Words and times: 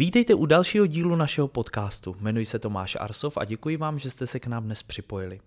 Vítejte 0.00 0.34
u 0.34 0.46
dalšího 0.46 0.86
dílu 0.86 1.16
našeho 1.16 1.48
podcastu. 1.48 2.16
Jmenuji 2.20 2.46
se 2.46 2.58
Tomáš 2.58 2.96
Arsov 3.00 3.36
a 3.36 3.44
děkuji 3.44 3.76
vám, 3.76 3.98
že 3.98 4.10
jste 4.10 4.26
se 4.26 4.40
k 4.40 4.46
nám 4.46 4.64
dnes 4.64 4.82
připojili. 4.82 5.40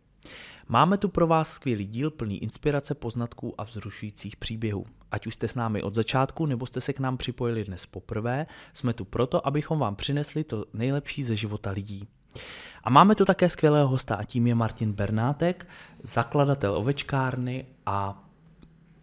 Máme 0.68 0.98
tu 0.98 1.10
pro 1.10 1.28
vás 1.28 1.54
skvělý 1.54 1.86
díl 1.86 2.12
plný 2.12 2.44
inspirace, 2.44 2.96
poznatků 2.96 3.62
a 3.62 3.64
vzrušujících 3.64 4.36
příběhů. 4.36 4.86
Ať 5.12 5.28
už 5.28 5.36
jste 5.36 5.48
s 5.48 5.56
námi 5.56 5.82
od 5.82 5.94
začátku, 5.94 6.46
nebo 6.46 6.66
jste 6.66 6.82
se 6.82 6.94
k 6.94 7.00
nám 7.00 7.18
připojili 7.18 7.64
dnes 7.64 7.86
poprvé, 7.86 8.46
jsme 8.74 8.94
tu 8.94 9.06
proto, 9.06 9.48
abychom 9.48 9.80
vám 9.80 9.96
přinesli 9.96 10.44
to 10.44 10.66
nejlepší 10.74 11.24
ze 11.24 11.36
života 11.36 11.72
lidí. 11.72 12.08
A 12.84 12.90
máme 12.90 13.16
tu 13.16 13.26
také 13.26 13.50
skvělého 13.50 13.88
hosta 13.88 14.16
a 14.16 14.24
tím 14.24 14.48
je 14.48 14.56
Martin 14.56 14.94
Bernátek, 14.94 15.68
zakladatel 16.04 16.76
ovečkárny 16.76 17.66
a 17.86 18.30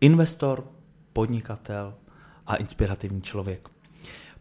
investor, 0.00 0.72
podnikatel 1.12 1.94
a 2.46 2.56
inspirativní 2.56 3.22
člověk. 3.22 3.77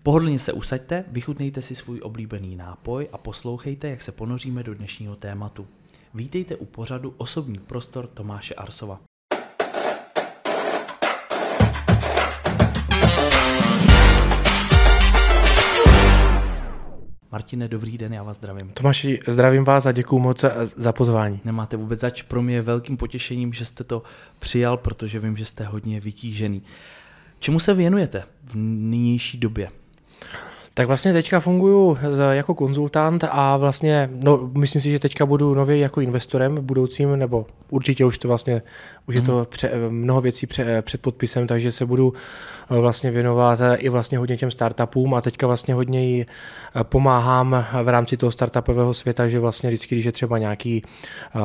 Pohodlně 0.08 0.40
se 0.40 0.54
usaďte, 0.54 1.06
vychutnejte 1.08 1.62
si 1.62 1.76
svůj 1.76 2.00
oblíbený 2.04 2.56
nápoj 2.56 3.08
a 3.12 3.18
poslouchejte, 3.18 3.90
jak 3.90 4.02
se 4.02 4.12
ponoříme 4.12 4.64
do 4.64 4.74
dnešního 4.74 5.16
tématu. 5.16 5.68
Vítejte 6.14 6.56
u 6.56 6.66
pořadu 6.66 7.14
Osobní 7.18 7.60
prostor 7.60 8.08
Tomáše 8.08 8.56
Arsova. 8.56 9.00
Martine, 17.32 17.68
dobrý 17.68 17.98
den, 17.98 18.14
já 18.14 18.24
vás 18.24 18.38
zdravím. 18.38 18.70
Tomáši, 18.70 19.20
zdravím 19.28 19.64
vás 19.64 19.86
a 19.86 19.92
děkuji 19.92 20.20
moc 20.20 20.46
za, 20.76 20.94
pozvání. 20.94 21.40
Nemáte 21.46 21.78
vůbec 21.78 22.00
zač, 22.00 22.22
pro 22.22 22.42
mě 22.42 22.56
je 22.56 22.62
velkým 22.62 22.98
potěšením, 22.98 23.54
že 23.54 23.66
jste 23.66 23.84
to 23.84 24.04
přijal, 24.40 24.78
protože 24.78 25.20
vím, 25.20 25.38
že 25.38 25.46
jste 25.46 25.64
hodně 25.64 26.00
vytížený. 26.00 26.64
Čemu 27.40 27.60
se 27.60 27.74
věnujete 27.74 28.24
v 28.44 28.56
nynější 28.56 29.38
době? 29.38 29.70
Tak 30.74 30.88
vlastně 30.88 31.14
teďka 31.14 31.40
funguji 31.40 31.98
jako 32.32 32.56
konzultant 32.56 33.24
a 33.30 33.58
vlastně, 33.58 34.10
no, 34.12 34.50
myslím 34.58 34.82
si, 34.82 34.92
že 34.92 35.00
teďka 35.00 35.26
budu 35.26 35.56
nově 35.56 35.78
jako 35.78 36.02
investorem 36.02 36.58
budoucím, 36.62 37.16
nebo 37.16 37.46
určitě 37.70 38.06
už 38.06 38.18
to 38.18 38.28
vlastně, 38.28 38.62
už 39.08 39.16
mm. 39.16 39.22
je 39.22 39.26
to 39.26 39.38
mhm. 39.38 39.46
pře, 39.50 39.72
mnoho 39.90 40.22
věcí 40.22 40.48
pře, 40.48 40.82
před 40.82 41.02
podpisem, 41.02 41.48
takže 41.48 41.72
se 41.72 41.86
budu 41.86 42.14
vlastně 42.70 43.12
věnovat 43.12 43.60
eh, 43.62 43.76
i 43.76 43.90
vlastně 43.90 44.18
hodně 44.18 44.38
těm 44.38 44.52
startupům 44.52 45.14
a 45.14 45.22
teďka 45.22 45.48
vlastně 45.48 45.74
hodně 45.74 46.06
jí 46.06 46.22
eh, 46.22 46.84
pomáhám 46.84 47.66
v 47.84 47.88
rámci 47.88 48.18
toho 48.18 48.32
startupového 48.32 48.94
světa, 48.94 49.28
že 49.28 49.40
vlastně 49.40 49.70
vždycky, 49.70 49.96
když 49.96 50.06
je 50.06 50.12
třeba 50.12 50.38
nějaký 50.38 50.84
uh, 51.36 51.42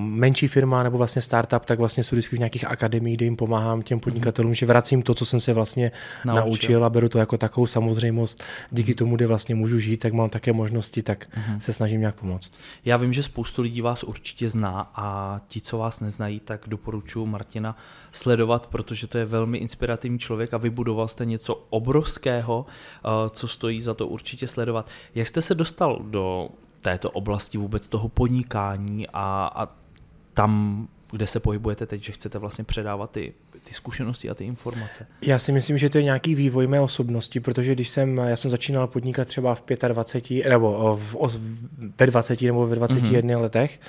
menší 0.00 0.48
firma 0.48 0.82
nebo 0.82 0.98
vlastně 0.98 1.22
startup, 1.22 1.64
tak 1.64 1.78
vlastně 1.78 2.04
jsou 2.04 2.16
vždycky 2.16 2.36
v 2.36 2.38
nějakých 2.38 2.64
akademiích, 2.64 3.16
kde 3.16 3.24
jim 3.24 3.36
pomáhám 3.36 3.82
těm 3.82 3.96
mhm. 3.96 4.00
podnikatelům, 4.00 4.54
že 4.54 4.66
vracím 4.66 5.02
to, 5.02 5.14
co 5.14 5.26
jsem 5.26 5.40
se 5.40 5.52
vlastně 5.52 5.92
naučil. 6.24 6.44
naučil 6.44 6.84
a 6.84 6.90
beru 6.90 7.08
to 7.08 7.18
jako 7.18 7.36
takovou 7.36 7.66
samozřejmost 7.66 8.42
díky 8.70 8.94
tomu, 8.94 9.16
kde 9.16 9.26
vlastně 9.26 9.54
můžu 9.54 9.78
žít, 9.78 9.96
tak 9.96 10.12
mám 10.12 10.30
také 10.30 10.52
možnosti, 10.52 11.02
tak 11.02 11.26
uh-huh. 11.36 11.58
se 11.58 11.72
snažím 11.72 12.00
nějak 12.00 12.14
pomoct. 12.14 12.52
Já 12.84 12.96
vím, 12.96 13.12
že 13.12 13.22
spoustu 13.22 13.62
lidí 13.62 13.80
vás 13.80 14.02
určitě 14.02 14.50
zná 14.50 14.90
a 14.94 15.36
ti, 15.48 15.60
co 15.60 15.78
vás 15.78 16.00
neznají, 16.00 16.40
tak 16.40 16.60
doporučuji 16.66 17.26
Martina 17.26 17.76
sledovat, 18.12 18.66
protože 18.66 19.06
to 19.06 19.18
je 19.18 19.24
velmi 19.24 19.58
inspirativní 19.58 20.18
člověk 20.18 20.54
a 20.54 20.58
vybudoval 20.64 21.08
jste 21.08 21.24
něco 21.24 21.54
obrovského, 21.70 22.66
eh, 22.66 23.08
co 23.30 23.48
stojí 23.48 23.80
za 23.80 23.94
to 23.94 24.06
určitě 24.06 24.48
sledovat. 24.48 24.88
Jak 25.14 25.28
jste 25.28 25.42
se 25.42 25.54
dostal 25.54 25.98
do 26.02 26.48
této 26.82 27.10
oblasti 27.10 27.58
vůbec 27.58 27.88
toho 27.88 28.08
podnikání 28.08 29.06
a, 29.12 29.50
a 29.54 29.68
tam 30.34 30.88
kde 31.14 31.26
se 31.26 31.40
pohybujete 31.40 31.86
teď, 31.86 32.02
že 32.02 32.12
chcete 32.12 32.38
vlastně 32.38 32.64
předávat 32.64 33.10
ty, 33.10 33.32
ty 33.64 33.74
zkušenosti 33.74 34.30
a 34.30 34.34
ty 34.34 34.44
informace? 34.44 35.06
Já 35.22 35.38
si 35.38 35.52
myslím, 35.52 35.78
že 35.78 35.90
to 35.90 35.98
je 35.98 36.04
nějaký 36.04 36.34
vývoj 36.34 36.66
mé 36.66 36.80
osobnosti, 36.80 37.40
protože 37.40 37.72
když 37.72 37.88
jsem, 37.88 38.16
já 38.18 38.36
jsem 38.36 38.50
začínal 38.50 38.86
podnikat 38.86 39.28
třeba 39.28 39.54
v 39.54 39.62
25, 39.88 40.48
nebo 40.48 40.98
v, 41.02 41.38
ve 41.98 42.06
20 42.06 42.42
nebo 42.42 42.66
ve 42.66 42.76
21 42.76 43.34
mm-hmm. 43.34 43.40
letech, 43.40 43.80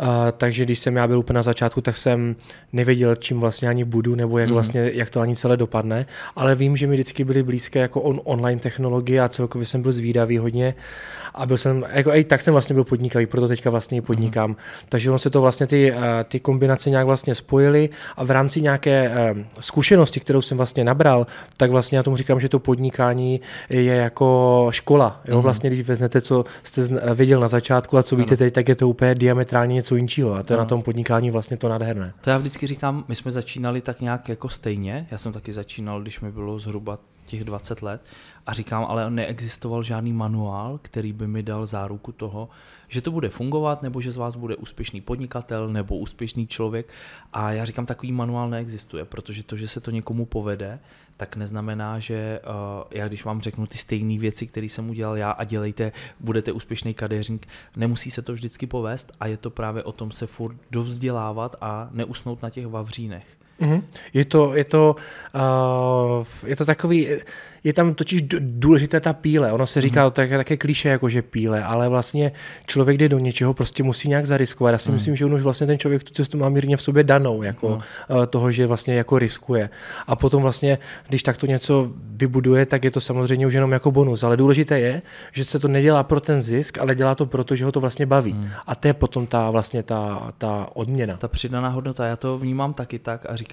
Uh, 0.00 0.06
takže 0.36 0.64
když 0.64 0.78
jsem 0.78 0.96
já 0.96 1.06
byl 1.06 1.18
úplně 1.18 1.34
na 1.34 1.42
začátku, 1.42 1.80
tak 1.80 1.96
jsem 1.96 2.36
nevěděl, 2.72 3.16
čím 3.16 3.40
vlastně 3.40 3.68
ani 3.68 3.84
budu, 3.84 4.14
nebo 4.14 4.38
jak, 4.38 4.48
mm. 4.48 4.54
vlastně, 4.54 4.90
jak 4.94 5.10
to 5.10 5.20
ani 5.20 5.36
celé 5.36 5.56
dopadne, 5.56 6.06
ale 6.36 6.54
vím, 6.54 6.76
že 6.76 6.86
mi 6.86 6.94
vždycky 6.94 7.24
byly 7.24 7.42
blízké 7.42 7.78
jako 7.78 8.00
on, 8.00 8.20
online 8.24 8.60
technologie 8.60 9.20
a 9.20 9.28
celkově 9.28 9.66
jsem 9.66 9.82
byl 9.82 9.92
zvídavý 9.92 10.38
hodně 10.38 10.74
a 11.34 11.46
byl 11.46 11.58
jsem, 11.58 11.84
jako 11.92 12.14
i 12.14 12.24
tak 12.24 12.40
jsem 12.40 12.52
vlastně 12.52 12.74
byl 12.74 12.84
podnikavý, 12.84 13.26
proto 13.26 13.48
teďka 13.48 13.70
vlastně 13.70 13.98
i 13.98 14.00
podnikám. 14.00 14.50
Mm. 14.50 14.56
Takže 14.88 15.10
ono 15.10 15.18
se 15.18 15.30
to 15.30 15.40
vlastně 15.40 15.66
ty, 15.66 15.92
eh, 15.92 16.24
ty 16.24 16.40
kombinace 16.40 16.90
nějak 16.90 17.06
vlastně 17.06 17.34
spojily 17.34 17.88
a 18.16 18.24
v 18.24 18.30
rámci 18.30 18.60
nějaké 18.60 19.10
uh, 19.10 19.42
zkušenosti, 19.60 20.20
kterou 20.20 20.42
jsem 20.42 20.56
vlastně 20.56 20.84
nabral, 20.84 21.26
tak 21.56 21.70
vlastně 21.70 21.98
já 21.98 22.02
tomu 22.02 22.16
říkám, 22.16 22.40
že 22.40 22.48
to 22.48 22.58
podnikání 22.58 23.40
je 23.70 23.94
jako 23.94 24.66
škola. 24.70 25.20
Jo? 25.28 25.36
Mm. 25.36 25.42
Vlastně, 25.42 25.70
když 25.70 25.88
vezmete, 25.88 26.20
co 26.20 26.44
jste 26.62 26.82
viděl 27.14 27.40
na 27.40 27.48
začátku 27.48 27.98
a 27.98 28.02
co 28.02 28.16
víte 28.16 28.36
teď, 28.36 28.54
tak 28.54 28.68
je 28.68 28.74
to 28.74 28.88
úplně 28.88 29.14
diametrálně 29.14 29.74
něco 29.82 29.96
jiného 29.96 30.34
a 30.34 30.42
to 30.42 30.52
je 30.52 30.56
na 30.56 30.64
tom 30.64 30.82
podnikání 30.82 31.30
vlastně 31.30 31.56
to 31.56 31.68
nádherné. 31.68 32.14
To 32.20 32.30
já 32.30 32.38
vždycky 32.38 32.66
říkám, 32.66 33.04
my 33.08 33.14
jsme 33.14 33.30
začínali 33.30 33.80
tak 33.80 34.00
nějak 34.00 34.28
jako 34.28 34.48
stejně, 34.48 35.08
já 35.10 35.18
jsem 35.18 35.32
taky 35.32 35.52
začínal, 35.52 36.02
když 36.02 36.20
mi 36.20 36.32
bylo 36.32 36.58
zhruba 36.58 36.98
těch 37.26 37.44
20 37.44 37.82
let 37.82 38.00
a 38.46 38.52
říkám, 38.52 38.84
ale 38.84 39.10
neexistoval 39.10 39.82
žádný 39.82 40.12
manuál, 40.12 40.78
který 40.82 41.12
by 41.12 41.26
mi 41.26 41.42
dal 41.42 41.66
záruku 41.66 42.12
toho, 42.12 42.48
že 42.88 43.00
to 43.00 43.10
bude 43.10 43.28
fungovat, 43.28 43.82
nebo 43.82 44.00
že 44.00 44.12
z 44.12 44.16
vás 44.16 44.36
bude 44.36 44.56
úspěšný 44.56 45.00
podnikatel 45.00 45.68
nebo 45.68 45.98
úspěšný 45.98 46.46
člověk. 46.46 46.88
A 47.32 47.52
já 47.52 47.64
říkám, 47.64 47.86
takový 47.86 48.12
manuál 48.12 48.50
neexistuje, 48.50 49.04
protože 49.04 49.42
to, 49.42 49.56
že 49.56 49.68
se 49.68 49.80
to 49.80 49.90
někomu 49.90 50.26
povede, 50.26 50.78
tak 51.16 51.36
neznamená, 51.36 51.98
že 51.98 52.40
uh, 52.40 52.54
já 52.90 53.08
když 53.08 53.24
vám 53.24 53.40
řeknu 53.40 53.66
ty 53.66 53.78
stejné 53.78 54.18
věci, 54.18 54.46
které 54.46 54.66
jsem 54.66 54.90
udělal 54.90 55.16
já 55.16 55.30
a 55.30 55.44
dělejte, 55.44 55.92
budete 56.20 56.52
úspěšný 56.52 56.94
kadeřník, 56.94 57.46
nemusí 57.76 58.10
se 58.10 58.22
to 58.22 58.32
vždycky 58.32 58.66
povést 58.66 59.12
a 59.20 59.26
je 59.26 59.36
to 59.36 59.50
právě 59.50 59.82
o 59.82 59.92
tom 59.92 60.10
se 60.10 60.26
furt 60.26 60.56
dovzdělávat 60.70 61.56
a 61.60 61.88
neusnout 61.92 62.42
na 62.42 62.50
těch 62.50 62.66
vavřínech. 62.66 63.41
Mm-hmm. 63.62 63.82
Je 64.14 64.24
to, 64.24 64.54
je 64.54 64.64
to, 64.64 64.96
uh, 65.34 66.26
je 66.46 66.56
to 66.56 66.64
takový, 66.64 67.08
je 67.64 67.72
tam 67.72 67.94
totiž 67.94 68.22
důležitá 68.38 69.00
ta 69.00 69.12
píle. 69.12 69.52
Ono 69.52 69.66
se 69.66 69.80
říká, 69.80 70.04
mm. 70.04 70.10
to 70.10 70.20
je 70.20 70.28
také 70.28 70.56
kliše 70.56 70.88
jako 70.88 71.08
že 71.08 71.22
píle, 71.22 71.64
ale 71.64 71.88
vlastně 71.88 72.32
člověk 72.66 72.98
jde 72.98 73.08
do 73.08 73.18
něčeho, 73.18 73.54
prostě 73.54 73.82
musí 73.82 74.08
nějak 74.08 74.26
zariskovat. 74.26 74.72
Já 74.72 74.78
si 74.78 74.88
mm. 74.88 74.94
myslím, 74.94 75.16
že 75.16 75.24
on 75.24 75.34
už 75.34 75.42
vlastně 75.42 75.66
ten 75.66 75.78
člověk 75.78 76.02
tu 76.02 76.10
cestu 76.10 76.38
má 76.38 76.48
mírně 76.48 76.76
v 76.76 76.82
sobě 76.82 77.04
danou, 77.04 77.42
jako 77.42 77.68
mm. 77.68 78.26
toho, 78.26 78.52
že 78.52 78.66
vlastně 78.66 78.94
jako 78.94 79.18
riskuje. 79.18 79.70
A 80.06 80.16
potom 80.16 80.42
vlastně, 80.42 80.78
když 81.08 81.22
takto 81.22 81.46
něco 81.46 81.90
vybuduje, 81.96 82.66
tak 82.66 82.84
je 82.84 82.90
to 82.90 83.00
samozřejmě 83.00 83.46
už 83.46 83.54
jenom 83.54 83.72
jako 83.72 83.90
bonus. 83.90 84.22
Ale 84.22 84.36
důležité 84.36 84.80
je, 84.80 85.02
že 85.32 85.44
se 85.44 85.58
to 85.58 85.68
nedělá 85.68 86.02
pro 86.02 86.20
ten 86.20 86.42
zisk, 86.42 86.78
ale 86.78 86.94
dělá 86.94 87.14
to 87.14 87.26
proto, 87.26 87.56
že 87.56 87.64
ho 87.64 87.72
to 87.72 87.80
vlastně 87.80 88.06
baví. 88.06 88.32
Mm. 88.32 88.48
A 88.66 88.74
to 88.74 88.88
je 88.88 88.94
potom 88.94 89.26
ta 89.26 89.50
vlastně 89.50 89.82
ta, 89.82 90.32
ta 90.38 90.66
odměna. 90.74 91.16
Ta 91.16 91.28
přidaná 91.28 91.68
hodnota, 91.68 92.06
já 92.06 92.16
to 92.16 92.38
vnímám 92.38 92.74
taky 92.74 92.98
tak 92.98 93.26
a 93.28 93.36
říkám, 93.36 93.51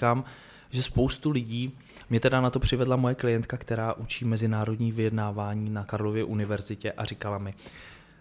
že 0.69 0.83
spoustu 0.83 1.31
lidí 1.31 1.77
mě 2.09 2.19
teda 2.19 2.41
na 2.41 2.49
to 2.49 2.59
přivedla 2.59 2.95
moje 2.95 3.15
klientka, 3.15 3.57
která 3.57 3.93
učí 3.93 4.25
mezinárodní 4.25 4.91
vyjednávání 4.91 5.69
na 5.69 5.83
Karlově 5.83 6.23
univerzitě 6.23 6.91
a 6.91 7.05
říkala 7.05 7.37
mi, 7.37 7.53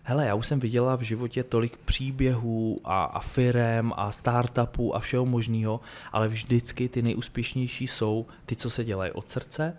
hele, 0.02 0.26
já 0.26 0.34
už 0.34 0.46
jsem 0.46 0.60
viděla 0.60 0.96
v 0.96 1.00
životě 1.00 1.44
tolik 1.44 1.76
příběhů 1.76 2.80
a, 2.84 3.04
a 3.04 3.20
firem 3.20 3.92
a 3.96 4.12
startupů 4.12 4.96
a 4.96 4.98
všeho 4.98 5.26
možného, 5.26 5.80
ale 6.12 6.28
vždycky 6.28 6.88
ty 6.88 7.02
nejúspěšnější 7.02 7.86
jsou 7.86 8.26
ty, 8.46 8.56
co 8.56 8.70
se 8.70 8.84
dělají 8.84 9.12
od 9.12 9.30
srdce, 9.30 9.76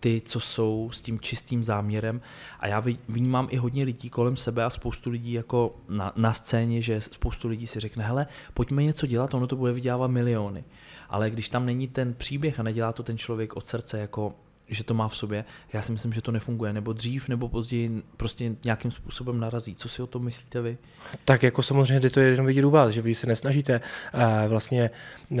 ty, 0.00 0.22
co 0.24 0.40
jsou 0.40 0.90
s 0.92 1.00
tím 1.00 1.20
čistým 1.20 1.64
záměrem. 1.64 2.20
A 2.60 2.66
já 2.66 2.82
vnímám 3.08 3.48
i 3.50 3.56
hodně 3.56 3.84
lidí 3.84 4.10
kolem 4.10 4.36
sebe 4.36 4.64
a 4.64 4.70
spoustu 4.70 5.10
lidí 5.10 5.32
jako 5.32 5.76
na, 5.88 6.12
na 6.16 6.32
scéně, 6.32 6.82
že 6.82 7.00
spoustu 7.00 7.48
lidí 7.48 7.66
si 7.66 7.80
řekne, 7.80 8.04
hele, 8.04 8.26
pojďme 8.54 8.82
něco 8.82 9.06
dělat, 9.06 9.34
ono 9.34 9.46
to 9.46 9.56
bude 9.56 9.72
vydělávat 9.72 10.08
miliony 10.08 10.64
ale 11.08 11.30
když 11.30 11.48
tam 11.48 11.66
není 11.66 11.88
ten 11.88 12.14
příběh 12.14 12.60
a 12.60 12.62
nedělá 12.62 12.92
to 12.92 13.02
ten 13.02 13.18
člověk 13.18 13.56
od 13.56 13.66
srdce, 13.66 13.98
jako 13.98 14.34
že 14.68 14.84
to 14.84 14.94
má 14.94 15.08
v 15.08 15.16
sobě, 15.16 15.44
já 15.72 15.82
si 15.82 15.92
myslím, 15.92 16.12
že 16.12 16.22
to 16.22 16.32
nefunguje, 16.32 16.72
nebo 16.72 16.92
dřív, 16.92 17.28
nebo 17.28 17.48
později 17.48 18.02
prostě 18.16 18.56
nějakým 18.64 18.90
způsobem 18.90 19.40
narazí. 19.40 19.74
Co 19.74 19.88
si 19.88 20.02
o 20.02 20.06
tom 20.06 20.24
myslíte 20.24 20.60
vy? 20.60 20.78
Tak 21.24 21.42
jako 21.42 21.62
samozřejmě 21.62 22.00
jde 22.00 22.10
to 22.10 22.20
jenom 22.20 22.46
vidět 22.46 22.64
u 22.64 22.70
vás, 22.70 22.90
že 22.90 23.02
vy 23.02 23.14
se 23.14 23.26
nesnažíte 23.26 23.80
uh, 24.14 24.20
vlastně 24.46 24.90
uh, 25.30 25.38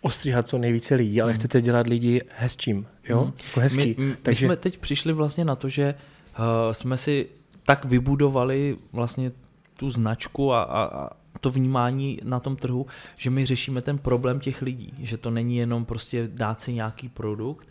ostříhat 0.00 0.48
co 0.48 0.58
nejvíce 0.58 0.94
lidí, 0.94 1.22
ale 1.22 1.32
hmm. 1.32 1.38
chcete 1.38 1.62
dělat 1.62 1.86
lidi 1.86 2.20
hezčím, 2.36 2.86
jo? 3.08 3.20
Hmm. 3.22 3.32
Jako 3.46 3.60
hezký. 3.60 3.94
My, 3.98 4.04
my, 4.04 4.16
Takže... 4.22 4.46
my 4.46 4.48
jsme 4.48 4.56
teď 4.56 4.78
přišli 4.78 5.12
vlastně 5.12 5.44
na 5.44 5.56
to, 5.56 5.68
že 5.68 5.94
uh, 6.38 6.72
jsme 6.72 6.98
si 6.98 7.28
tak 7.64 7.84
vybudovali 7.84 8.76
vlastně 8.92 9.32
tu 9.76 9.90
značku 9.90 10.52
a, 10.52 10.62
a, 10.62 11.10
to 11.46 11.50
vnímání 11.50 12.18
na 12.24 12.40
tom 12.40 12.56
trhu, 12.56 12.86
že 13.16 13.30
my 13.30 13.46
řešíme 13.46 13.82
ten 13.82 13.98
problém 13.98 14.40
těch 14.40 14.62
lidí, 14.62 14.94
že 14.98 15.16
to 15.16 15.30
není 15.30 15.56
jenom 15.56 15.84
prostě 15.84 16.28
dát 16.32 16.60
si 16.60 16.72
nějaký 16.72 17.08
produkt, 17.08 17.68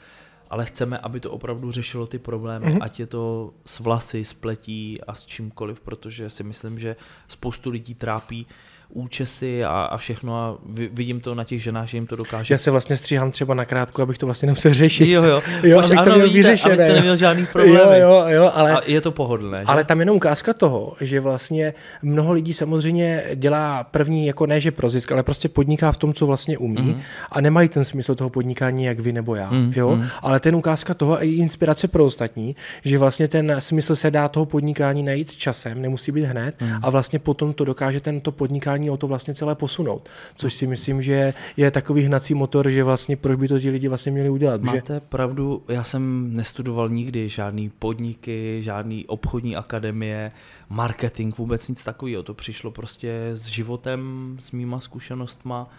ale 0.50 0.66
chceme, 0.66 0.98
aby 0.98 1.20
to 1.20 1.32
opravdu 1.32 1.72
řešilo 1.72 2.08
ty 2.08 2.20
problémy, 2.20 2.66
mm-hmm. 2.66 2.84
ať 2.84 3.00
je 3.00 3.08
to 3.08 3.54
s 3.66 3.80
vlasy, 3.80 4.26
s 4.26 4.34
pletí 4.34 5.02
a 5.02 5.14
s 5.14 5.26
čímkoliv, 5.26 5.80
protože 5.80 6.30
si 6.30 6.44
myslím, 6.44 6.80
že 6.80 6.96
spoustu 7.28 7.70
lidí 7.70 7.96
trápí 7.96 8.48
účesy 8.96 9.64
a, 9.64 9.70
a 9.70 9.98
všechno 9.98 10.38
a 10.38 10.58
vidím 10.92 11.22
to 11.22 11.36
na 11.36 11.44
těch 11.44 11.64
ženách, 11.64 11.88
že 11.88 11.98
jim 11.98 12.08
to 12.08 12.16
dokáže. 12.16 12.54
Já 12.54 12.58
se 12.58 12.72
vlastně 12.72 12.98
stříhám 12.98 13.32
třeba 13.32 13.54
na 13.54 13.66
krátku, 13.66 14.02
abych 14.02 14.18
to 14.18 14.26
vlastně 14.26 14.46
nemusel 14.46 14.74
řešit. 14.74 15.12
Jo, 15.12 15.24
jo. 15.24 15.42
jo 15.64 15.80
abych 15.80 15.98
ano, 15.98 16.12
to 16.12 16.16
měl 16.16 16.30
vyřešené. 16.30 16.74
Abyste 16.74 16.94
neměl 16.94 17.18
žádný 17.18 17.46
problém. 17.46 17.76
Jo, 17.76 17.92
jo, 17.94 18.26
jo, 18.28 18.52
ale, 18.54 18.74
a 18.74 18.82
je 18.86 19.02
to 19.02 19.12
pohodlné. 19.12 19.58
Že? 19.58 19.64
Ale 19.66 19.84
tam 19.84 20.00
jenom 20.00 20.16
ukázka 20.16 20.54
toho, 20.54 20.96
že 21.02 21.20
vlastně 21.20 21.74
mnoho 22.04 22.34
lidí 22.34 22.54
samozřejmě 22.54 23.24
dělá 23.36 23.84
první, 23.84 24.28
jako 24.28 24.46
ne, 24.46 24.60
že 24.60 24.72
pro 24.72 24.90
zisk, 24.90 25.12
ale 25.12 25.24
prostě 25.24 25.50
podniká 25.50 25.92
v 25.92 25.98
tom, 25.98 26.14
co 26.14 26.28
vlastně 26.28 26.58
umí 26.58 26.82
mm. 26.82 27.02
a 27.32 27.42
nemají 27.42 27.70
ten 27.70 27.86
smysl 27.86 28.16
toho 28.16 28.30
podnikání, 28.30 28.84
jak 28.84 29.00
vy 29.00 29.14
nebo 29.14 29.36
já. 29.36 29.52
Mm. 29.52 29.74
Jo? 29.76 29.96
Mm. 29.96 30.06
Ale 30.22 30.40
ten 30.40 30.56
ukázka 30.56 30.94
toho 30.94 31.18
a 31.18 31.24
i 31.24 31.30
inspirace 31.30 31.88
pro 31.88 32.06
ostatní, 32.06 32.56
že 32.86 32.98
vlastně 32.98 33.28
ten 33.28 33.56
smysl 33.60 33.96
se 33.96 34.12
dá 34.12 34.30
toho 34.30 34.46
podnikání 34.46 35.04
najít 35.04 35.36
časem, 35.36 35.82
nemusí 35.82 36.12
být 36.12 36.26
hned 36.26 36.62
mm. 36.62 36.72
a 36.82 36.90
vlastně 36.90 37.20
potom 37.20 37.54
to 37.54 37.66
dokáže 37.66 38.00
tento 38.00 38.32
podnikání 38.32 38.85
o 38.90 38.98
to 38.98 39.08
vlastně 39.08 39.34
celé 39.34 39.56
posunout. 39.56 40.10
Což 40.36 40.54
si 40.54 40.68
myslím, 40.68 41.02
že 41.02 41.34
je 41.58 41.72
takový 41.72 42.02
hnací 42.02 42.34
motor, 42.34 42.70
že 42.70 42.84
vlastně 42.84 43.18
proč 43.18 43.40
by 43.40 43.48
to 43.48 43.60
ti 43.60 43.70
lidi 43.70 43.88
vlastně 43.88 44.12
měli 44.12 44.30
udělat. 44.30 44.62
Máte 44.62 44.94
že... 44.94 45.00
pravdu, 45.00 45.64
já 45.68 45.84
jsem 45.84 46.36
nestudoval 46.36 46.90
nikdy 46.90 47.30
žádný 47.30 47.70
podniky, 47.70 48.58
žádný 48.64 49.06
obchodní 49.06 49.56
akademie, 49.56 50.32
marketing, 50.70 51.38
vůbec 51.38 51.70
nic 51.70 51.84
takového. 51.84 52.24
To 52.24 52.34
přišlo 52.34 52.72
prostě 52.72 53.32
s 53.34 53.46
životem, 53.46 54.36
s 54.40 54.52
mýma 54.52 54.80
zkušenostma. 54.80 55.70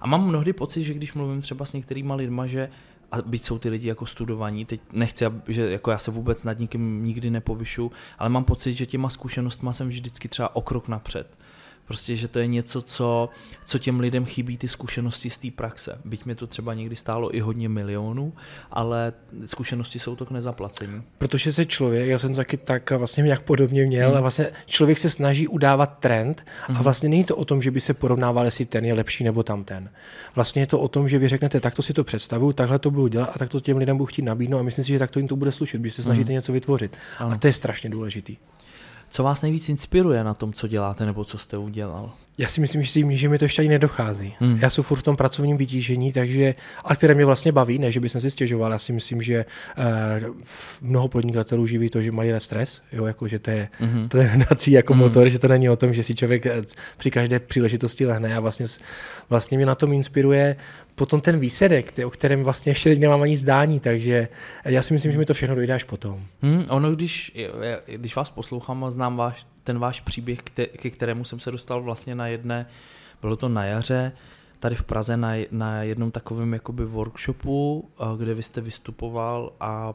A 0.00 0.06
mám 0.06 0.28
mnohdy 0.28 0.52
pocit, 0.52 0.84
že 0.84 0.94
když 0.94 1.14
mluvím 1.14 1.42
třeba 1.42 1.64
s 1.64 1.72
některýma 1.72 2.14
lidma, 2.14 2.46
že 2.46 2.68
a 3.12 3.22
byť 3.22 3.44
jsou 3.44 3.58
ty 3.58 3.68
lidi 3.68 3.88
jako 3.88 4.06
studovaní, 4.06 4.64
teď 4.64 4.80
nechci, 4.92 5.24
že 5.48 5.70
jako 5.70 5.90
já 5.90 5.98
se 5.98 6.10
vůbec 6.10 6.44
nad 6.44 6.58
nikým 6.58 7.04
nikdy 7.04 7.30
nepovyšu, 7.30 7.92
ale 8.18 8.28
mám 8.28 8.44
pocit, 8.44 8.72
že 8.72 8.86
těma 8.86 9.10
zkušenostma 9.10 9.72
jsem 9.72 9.88
vždycky 9.88 10.28
třeba 10.28 10.56
o 10.56 10.62
krok 10.62 10.88
napřed. 10.88 11.38
Prostě, 11.84 12.16
že 12.16 12.28
to 12.28 12.38
je 12.38 12.46
něco, 12.46 12.82
co, 12.82 13.28
co 13.66 13.78
těm 13.78 14.00
lidem 14.00 14.24
chybí, 14.24 14.56
ty 14.56 14.68
zkušenosti 14.68 15.30
z 15.30 15.38
té 15.38 15.50
praxe. 15.50 15.98
Byť 16.04 16.24
mi 16.24 16.34
to 16.34 16.46
třeba 16.46 16.74
někdy 16.74 16.96
stálo 16.96 17.36
i 17.36 17.40
hodně 17.40 17.68
milionů, 17.68 18.32
ale 18.70 19.12
zkušenosti 19.44 19.98
jsou 19.98 20.16
to 20.16 20.26
k 20.26 20.30
nezaplacení. 20.30 21.02
Protože 21.18 21.52
se 21.52 21.66
člověk, 21.66 22.08
já 22.08 22.18
jsem 22.18 22.34
taky 22.34 22.56
tak 22.56 22.90
vlastně 22.90 23.22
nějak 23.22 23.42
podobně 23.42 23.86
měl, 23.86 24.08
hmm. 24.08 24.18
a 24.18 24.20
vlastně 24.20 24.50
člověk 24.66 24.98
se 24.98 25.10
snaží 25.10 25.48
udávat 25.48 25.98
trend 25.98 26.44
a 26.68 26.72
hmm. 26.72 26.82
vlastně 26.82 27.08
není 27.08 27.24
to 27.24 27.36
o 27.36 27.44
tom, 27.44 27.62
že 27.62 27.70
by 27.70 27.80
se 27.80 27.94
porovnával, 27.94 28.44
jestli 28.44 28.64
ten 28.64 28.84
je 28.84 28.94
lepší 28.94 29.24
nebo 29.24 29.42
tamten. 29.42 29.90
Vlastně 30.34 30.62
je 30.62 30.66
to 30.66 30.80
o 30.80 30.88
tom, 30.88 31.08
že 31.08 31.18
vy 31.18 31.28
řeknete, 31.28 31.60
takto 31.60 31.82
si 31.82 31.92
to 31.92 32.04
představuju, 32.04 32.52
takhle 32.52 32.78
to 32.78 32.90
budu 32.90 33.06
dělat 33.06 33.30
a 33.34 33.38
tak 33.38 33.48
to 33.48 33.60
těm 33.60 33.76
lidem 33.76 33.96
budu 33.96 34.06
chtít 34.06 34.22
nabídnout 34.22 34.58
a 34.58 34.62
myslím 34.62 34.84
si, 34.84 34.92
že 34.92 34.98
takto 34.98 35.18
jim 35.18 35.28
to 35.28 35.36
bude 35.36 35.52
slušet, 35.52 35.80
když 35.80 35.94
se 35.94 36.02
snažíte 36.02 36.28
hmm. 36.28 36.34
něco 36.34 36.52
vytvořit. 36.52 36.96
Ano. 37.18 37.32
A 37.32 37.38
to 37.38 37.46
je 37.46 37.52
strašně 37.52 37.90
důležitý. 37.90 38.36
Co 39.14 39.22
vás 39.22 39.42
nejvíc 39.42 39.68
inspiruje 39.68 40.24
na 40.24 40.34
tom, 40.34 40.52
co 40.52 40.68
děláte 40.68 41.06
nebo 41.06 41.24
co 41.24 41.38
jste 41.38 41.58
udělal? 41.58 42.12
Já 42.38 42.48
si 42.48 42.60
myslím, 42.60 42.82
že, 42.82 43.16
že 43.16 43.28
mi 43.28 43.38
to 43.38 43.44
ještě 43.44 43.62
ani 43.62 43.68
nedochází. 43.68 44.34
Hmm. 44.40 44.58
Já 44.62 44.70
jsem 44.70 44.84
furt 44.84 44.98
v 44.98 45.02
tom 45.02 45.16
pracovním 45.16 45.56
vytížení, 45.56 46.12
takže, 46.12 46.54
a 46.84 46.96
které 46.96 47.14
mě 47.14 47.24
vlastně 47.24 47.52
baví, 47.52 47.78
ne, 47.78 47.92
že 47.92 48.00
bych 48.00 48.12
si 48.12 48.30
stěžoval. 48.30 48.72
Já 48.72 48.78
si 48.78 48.92
myslím, 48.92 49.22
že 49.22 49.44
uh, 50.22 50.34
mnoho 50.80 51.08
podnikatelů 51.08 51.66
živí 51.66 51.90
to, 51.90 52.02
že 52.02 52.12
mají 52.12 52.32
stres, 52.38 52.82
jo, 52.92 53.04
jako, 53.04 53.28
že 53.28 53.38
to 53.38 53.50
je, 53.50 53.68
hmm. 53.80 54.08
to 54.08 54.18
je 54.18 54.24
hnací 54.24 54.72
jako 54.72 54.92
hmm. 54.92 55.02
motor, 55.02 55.28
že 55.28 55.38
to 55.38 55.48
není 55.48 55.70
o 55.70 55.76
tom, 55.76 55.94
že 55.94 56.02
si 56.02 56.14
člověk 56.14 56.46
eh, 56.46 56.62
při 56.96 57.10
každé 57.10 57.40
příležitosti 57.40 58.06
lehne 58.06 58.36
a 58.36 58.40
vlastně, 58.40 58.66
vlastně 59.30 59.56
mě 59.58 59.66
na 59.66 59.74
tom 59.74 59.92
inspiruje 59.92 60.56
potom 60.94 61.20
ten 61.20 61.38
výsledek, 61.38 61.92
o 62.04 62.10
kterém 62.10 62.42
vlastně 62.42 62.70
ještě 62.70 62.90
teď 62.90 62.98
nemám 62.98 63.22
ani 63.22 63.36
zdání, 63.36 63.80
takže 63.80 64.28
já 64.64 64.82
si 64.82 64.92
myslím, 64.92 65.12
že 65.12 65.18
mi 65.18 65.24
to 65.24 65.34
všechno 65.34 65.54
dojde 65.54 65.74
až 65.74 65.84
potom. 65.84 66.24
Hmm, 66.42 66.64
ono, 66.68 66.94
když, 66.94 67.32
když 67.86 68.16
vás 68.16 68.30
poslouchám 68.30 68.84
a 68.84 68.90
znám 68.90 69.16
váš, 69.16 69.46
ten 69.64 69.78
váš 69.78 70.00
příběh, 70.00 70.40
ke 70.76 70.90
kterému 70.90 71.24
jsem 71.24 71.40
se 71.40 71.50
dostal 71.50 71.82
vlastně 71.82 72.14
na 72.14 72.26
jedné, 72.26 72.66
bylo 73.20 73.36
to 73.36 73.48
na 73.48 73.64
jaře, 73.64 74.12
tady 74.58 74.76
v 74.76 74.84
Praze 74.84 75.16
na, 75.16 75.32
na 75.50 75.82
jednom 75.82 76.10
takovém 76.10 76.52
jakoby 76.52 76.84
workshopu, 76.84 77.88
kde 78.16 78.34
vy 78.34 78.42
jste 78.42 78.60
vystupoval 78.60 79.52
a 79.60 79.94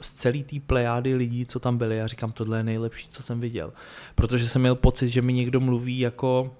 z 0.00 0.12
celé 0.12 0.42
té 0.42 0.56
plejády 0.66 1.14
lidí, 1.14 1.46
co 1.46 1.60
tam 1.60 1.78
byli, 1.78 1.96
já 1.96 2.06
říkám, 2.06 2.32
tohle 2.32 2.58
je 2.58 2.62
nejlepší, 2.62 3.08
co 3.08 3.22
jsem 3.22 3.40
viděl. 3.40 3.72
Protože 4.14 4.48
jsem 4.48 4.60
měl 4.62 4.74
pocit, 4.74 5.08
že 5.08 5.22
mi 5.22 5.32
někdo 5.32 5.60
mluví 5.60 5.98
jako 5.98 6.56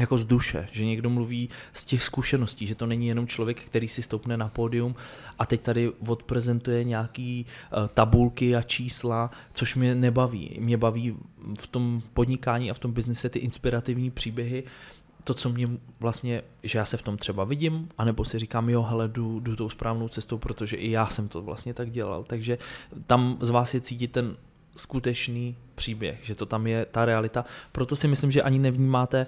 jako 0.00 0.18
z 0.18 0.24
duše, 0.24 0.68
že 0.72 0.84
někdo 0.84 1.10
mluví 1.10 1.48
z 1.72 1.84
těch 1.84 2.02
zkušeností, 2.02 2.66
že 2.66 2.74
to 2.74 2.86
není 2.86 3.08
jenom 3.08 3.26
člověk, 3.26 3.60
který 3.60 3.88
si 3.88 4.02
stoupne 4.02 4.36
na 4.36 4.48
pódium 4.48 4.94
a 5.38 5.46
teď 5.46 5.60
tady 5.60 5.92
odprezentuje 6.08 6.84
nějaký 6.84 7.46
uh, 7.46 7.88
tabulky 7.88 8.56
a 8.56 8.62
čísla, 8.62 9.30
což 9.52 9.74
mě 9.74 9.94
nebaví. 9.94 10.56
Mě 10.60 10.76
baví 10.76 11.16
v 11.60 11.66
tom 11.66 12.02
podnikání 12.14 12.70
a 12.70 12.74
v 12.74 12.78
tom 12.78 12.92
biznise 12.92 13.28
ty 13.28 13.38
inspirativní 13.38 14.10
příběhy, 14.10 14.64
to, 15.24 15.34
co 15.34 15.48
mě 15.48 15.68
vlastně, 16.00 16.42
že 16.62 16.78
já 16.78 16.84
se 16.84 16.96
v 16.96 17.02
tom 17.02 17.16
třeba 17.16 17.44
vidím, 17.44 17.88
anebo 17.98 18.24
si 18.24 18.38
říkám, 18.38 18.68
jo, 18.68 18.82
hele, 18.82 19.08
jdu, 19.08 19.40
jdu 19.40 19.56
tou 19.56 19.68
správnou 19.68 20.08
cestou, 20.08 20.38
protože 20.38 20.76
i 20.76 20.90
já 20.90 21.06
jsem 21.06 21.28
to 21.28 21.40
vlastně 21.40 21.74
tak 21.74 21.90
dělal. 21.90 22.24
Takže 22.24 22.58
tam 23.06 23.38
z 23.40 23.50
vás 23.50 23.74
je 23.74 23.80
cítit 23.80 24.12
ten 24.12 24.36
skutečný 24.76 25.56
příběh, 25.74 26.18
že 26.22 26.34
to 26.34 26.46
tam 26.46 26.66
je 26.66 26.84
ta 26.84 27.04
realita. 27.04 27.44
Proto 27.72 27.96
si 27.96 28.08
myslím, 28.08 28.30
že 28.30 28.42
ani 28.42 28.58
nevnímáte 28.58 29.26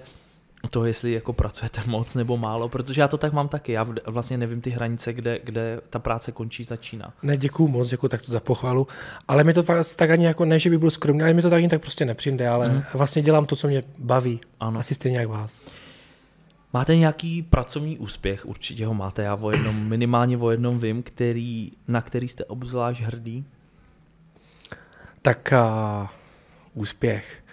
to, 0.69 0.85
jestli 0.85 1.11
jako 1.11 1.33
pracujete 1.33 1.81
moc 1.87 2.15
nebo 2.15 2.37
málo, 2.37 2.69
protože 2.69 3.01
já 3.01 3.07
to 3.07 3.17
tak 3.17 3.33
mám 3.33 3.47
taky. 3.47 3.71
Já 3.71 3.87
vlastně 4.05 4.37
nevím 4.37 4.61
ty 4.61 4.69
hranice, 4.69 5.13
kde, 5.13 5.39
kde 5.43 5.81
ta 5.89 5.99
práce 5.99 6.31
končí, 6.31 6.63
začíná. 6.63 7.13
Ne, 7.23 7.37
děkuju 7.37 7.69
moc, 7.69 7.89
děkuju 7.89 8.09
takto 8.09 8.31
za 8.31 8.39
pochvalu, 8.39 8.87
ale 9.27 9.43
mi 9.43 9.53
to 9.53 9.63
tak 9.95 10.09
ani 10.09 10.25
jako, 10.25 10.45
ne, 10.45 10.59
že 10.59 10.69
by 10.69 10.77
byl 10.77 10.91
skromný, 10.91 11.23
ale 11.23 11.33
mi 11.33 11.41
to 11.41 11.49
tak 11.49 11.57
ani 11.57 11.67
tak 11.67 11.81
prostě 11.81 12.05
nepřijde, 12.05 12.49
ale 12.49 12.69
mm. 12.69 12.83
vlastně 12.93 13.21
dělám 13.21 13.45
to, 13.45 13.55
co 13.55 13.67
mě 13.67 13.83
baví. 13.97 14.39
Ano. 14.59 14.79
Asi 14.79 14.95
stejně 14.95 15.17
jak 15.17 15.27
vás. 15.27 15.57
Máte 16.73 16.95
nějaký 16.95 17.43
pracovní 17.43 17.97
úspěch? 17.97 18.45
Určitě 18.45 18.85
ho 18.85 18.93
máte, 18.93 19.23
já 19.23 19.35
o 19.35 19.51
jednom, 19.51 19.75
minimálně 19.75 20.37
o 20.37 20.51
jednom 20.51 20.79
vím, 20.79 21.03
který, 21.03 21.71
na 21.87 22.01
který 22.01 22.27
jste 22.27 22.45
obzvlášť 22.45 23.01
hrdý? 23.01 23.45
Tak 25.21 25.53
uh, 26.01 26.07
úspěch. 26.73 27.43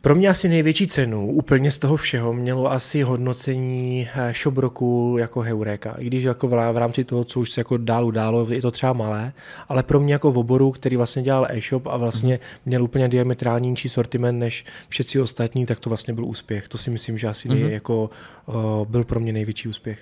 Pro 0.00 0.14
mě 0.14 0.28
asi 0.28 0.48
největší 0.48 0.86
cenu 0.86 1.30
úplně 1.30 1.70
z 1.70 1.78
toho 1.78 1.96
všeho 1.96 2.32
mělo 2.32 2.72
asi 2.72 3.02
hodnocení 3.02 4.08
eh, 4.14 4.32
shop 4.42 4.58
roku 4.58 5.16
jako 5.18 5.40
Heureka. 5.40 5.94
I 5.98 6.06
když 6.06 6.24
jako 6.24 6.48
v 6.48 6.76
rámci 6.76 7.04
toho, 7.04 7.24
co 7.24 7.40
už 7.40 7.50
se 7.50 7.60
jako 7.60 7.76
dál 7.76 8.04
událo, 8.04 8.46
je 8.50 8.62
to 8.62 8.70
třeba 8.70 8.92
malé, 8.92 9.32
ale 9.68 9.82
pro 9.82 10.00
mě 10.00 10.12
jako 10.12 10.32
v 10.32 10.38
oboru, 10.38 10.70
který 10.70 10.96
vlastně 10.96 11.22
dělal 11.22 11.46
e-shop 11.50 11.86
a 11.86 11.96
vlastně 11.96 12.34
mhm. 12.34 12.42
měl 12.66 12.82
úplně 12.84 13.08
diametrální 13.08 13.70
nižší 13.70 13.88
sortiment 13.88 14.38
než 14.38 14.64
všetci 14.88 15.20
ostatní, 15.20 15.66
tak 15.66 15.80
to 15.80 15.90
vlastně 15.90 16.14
byl 16.14 16.24
úspěch. 16.24 16.68
To 16.68 16.78
si 16.78 16.90
myslím, 16.90 17.18
že 17.18 17.28
asi 17.28 17.48
mm-hmm. 17.48 17.68
jako 17.68 18.10
uh, 18.46 18.54
byl 18.88 19.04
pro 19.04 19.20
mě 19.20 19.32
největší 19.32 19.68
úspěch. 19.68 19.98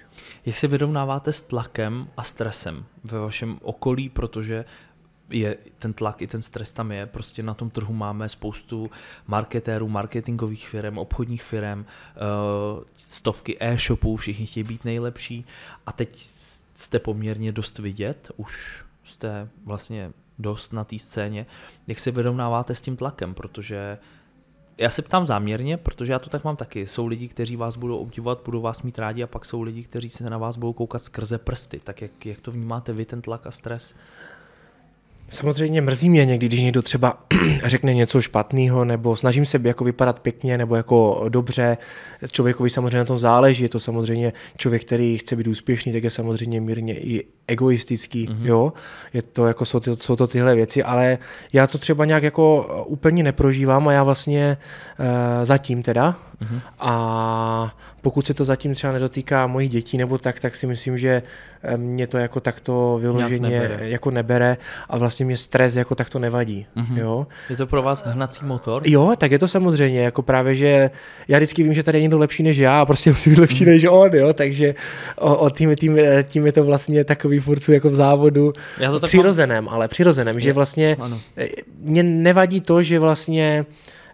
Jak 0.47 0.57
se 0.57 0.69
vyrovnáváte 0.69 1.33
s 1.33 1.43
tlakem 1.43 2.07
a 2.17 2.23
stresem 2.23 2.85
ve 3.05 3.19
vašem 3.19 3.59
okolí, 3.63 4.09
protože 4.09 4.65
je 5.31 5.57
ten 5.79 5.93
tlak 5.93 6.23
i 6.23 6.27
ten 6.27 6.43
stres 6.43 6.73
tam 6.73 6.93
je. 6.93 7.07
Prostě 7.07 7.43
na 7.43 7.55
tom 7.55 7.71
trhu 7.71 7.95
máme 7.95 8.29
spoustu 8.29 8.91
marketérů, 9.27 9.89
marketingových 9.89 10.69
firm, 10.69 10.99
obchodních 10.99 11.43
firm, 11.43 11.85
eh, 11.85 12.21
stovky 12.95 13.57
e-shopů, 13.61 14.17
všichni 14.17 14.47
chtějí 14.47 14.65
být 14.65 14.85
nejlepší 14.85 15.45
a 15.87 15.93
teď 15.93 16.27
jste 16.75 16.99
poměrně 16.99 17.53
dost 17.53 17.79
vidět, 17.79 18.31
už 18.37 18.85
jste 19.05 19.49
vlastně 19.65 20.13
dost 20.39 20.73
na 20.73 20.85
té 20.85 20.99
scéně. 20.99 21.47
Jak 21.87 22.01
se 22.01 22.11
vyrovnáváte 22.11 22.75
s 22.75 22.81
tím 22.81 22.97
tlakem, 22.97 23.35
protože 23.35 23.99
já 24.79 24.91
se 24.91 25.03
ptám 25.03 25.27
záměrně, 25.27 25.77
protože 25.77 26.13
já 26.13 26.19
to 26.19 26.31
tak 26.31 26.45
mám 26.45 26.57
taky. 26.57 26.87
Jsou 26.87 27.07
lidi, 27.07 27.29
kteří 27.29 27.57
vás 27.57 27.77
budou 27.77 27.99
obdivovat, 27.99 28.43
budou 28.45 28.61
vás 28.61 28.83
mít 28.83 28.99
rádi 28.99 29.23
a 29.23 29.27
pak 29.27 29.45
jsou 29.45 29.63
lidi, 29.63 29.83
kteří 29.83 30.09
se 30.09 30.31
na 30.31 30.39
vás 30.39 30.57
budou 30.57 30.73
koukat 30.73 31.03
skrze 31.03 31.39
prsty. 31.39 31.81
Tak 31.85 32.03
jak, 32.03 32.27
jak 32.27 32.41
to 32.41 32.51
vnímáte 32.51 32.93
vy, 32.93 33.05
ten 33.05 33.23
tlak 33.23 33.47
a 33.47 33.51
stres? 33.51 33.95
Samozřejmě 35.31 35.81
mrzí 35.81 36.11
mě 36.11 36.25
někdy, 36.25 36.47
když 36.47 36.61
někdo 36.61 36.83
třeba 36.83 37.19
řekne 37.65 37.95
něco 37.95 38.23
špatného, 38.23 38.85
nebo 38.85 39.17
snažím 39.17 39.47
se 39.47 39.61
jako 39.65 39.85
vypadat 39.85 40.21
pěkně 40.21 40.59
nebo 40.59 40.77
jako 40.77 41.25
dobře. 41.29 41.79
Člověkovi 42.33 42.71
samozřejmě 42.71 42.99
na 42.99 43.05
tom 43.05 43.19
záleží, 43.19 43.63
je 43.63 43.69
to 43.69 43.81
samozřejmě 43.81 44.33
člověk, 44.57 44.85
který 44.85 45.19
chce 45.19 45.37
být 45.37 45.47
úspěšný, 45.47 45.93
tak 45.93 46.05
je 46.05 46.11
samozřejmě 46.11 46.61
mírně 46.61 46.95
i 46.95 47.25
egoistický, 47.49 48.29
mm-hmm. 48.29 48.45
jo. 48.45 48.73
Je 49.13 49.23
to 49.23 49.47
jako 49.47 49.65
jsou, 49.65 49.81
ty, 49.81 49.97
jsou 49.97 50.17
to 50.17 50.27
tyhle 50.27 50.55
věci, 50.55 50.83
ale 50.83 51.19
já 51.53 51.67
to 51.67 51.79
třeba 51.79 52.05
nějak 52.05 52.23
jako 52.23 52.67
úplně 52.87 53.23
neprožívám 53.23 53.89
a 53.89 53.93
já 53.93 54.05
vlastně 54.05 54.57
uh, 54.99 55.07
zatím 55.43 55.83
teda 55.83 56.17
mm-hmm. 56.43 56.61
a 56.79 57.77
pokud 58.01 58.27
se 58.27 58.35
to 58.35 58.45
zatím 58.45 58.75
třeba 58.75 58.93
nedotýká 58.93 59.47
mojich 59.47 59.71
dětí 59.71 59.99
nebo 59.99 60.19
tak, 60.19 60.41
tak 60.41 60.57
si 60.57 60.67
myslím, 60.67 60.99
že 60.99 61.23
eh, 61.63 61.77
mě 61.77 62.07
to 62.07 62.19
jako 62.19 62.41
takto 62.41 62.99
vyloženě 63.03 63.51
nebere. 63.51 63.89
jako 63.89 64.11
nebere 64.11 64.57
a 64.89 64.99
vlastně 64.99 65.27
mě 65.27 65.37
stres 65.37 65.77
jako 65.77 65.95
takto 65.95 66.19
nevadí. 66.19 66.67
Mm-hmm. 66.77 66.97
Jo? 66.97 67.27
Je 67.51 67.57
to 67.57 67.67
pro 67.67 67.83
vás 67.83 68.05
hnací 68.07 68.45
motor? 68.45 68.83
Jo, 68.87 69.13
tak 69.19 69.31
je 69.31 69.39
to 69.39 69.49
samozřejmě, 69.49 70.01
jako 70.01 70.23
právě, 70.23 70.55
že 70.55 70.91
já 71.29 71.39
vždycky 71.39 71.63
vím, 71.63 71.75
že 71.75 71.83
tady 71.83 71.99
je 71.99 72.03
někdo 72.03 72.19
lepší 72.19 72.43
než 72.43 72.57
já 72.57 72.81
a 72.81 72.87
prostě 72.87 73.11
musím 73.11 73.33
být 73.33 73.39
lepší 73.39 73.65
mm-hmm. 73.65 73.69
než 73.69 73.85
on, 73.85 74.15
jo, 74.15 74.33
takže 74.33 74.75
o, 75.17 75.37
o 75.37 75.51
tím, 75.51 75.77
tím, 75.77 75.99
tím, 76.23 76.47
je 76.47 76.53
to 76.53 76.65
vlastně 76.65 77.05
takový 77.05 77.39
furcu 77.39 77.73
jako 77.73 77.91
v 77.91 77.95
závodu 77.95 78.53
já 78.79 78.93
to 78.93 79.01
přirozeném, 79.01 79.65
mám... 79.65 79.75
ale 79.75 79.89
přirozeném, 79.89 80.37
je. 80.37 80.41
že 80.41 80.53
vlastně 80.53 80.97
ano. 81.01 81.21
Eh, 81.37 81.49
mě 81.79 82.03
nevadí 82.03 82.61
to, 82.61 82.83
že 82.83 82.99
vlastně 82.99 83.67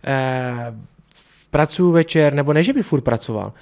eh, 0.06 0.74
pracuji 1.52 1.92
večer, 1.92 2.32
nebo 2.32 2.52
ne, 2.52 2.62
že 2.62 2.72
bych 2.72 2.86
furt 2.86 3.00
pracoval. 3.00 3.52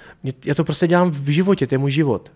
Já 0.45 0.55
to 0.55 0.63
prostě 0.63 0.87
dělám 0.87 1.11
v 1.11 1.29
životě, 1.29 1.67
to 1.67 1.75
je 1.75 1.79
můj 1.79 1.91
život. 1.91 2.31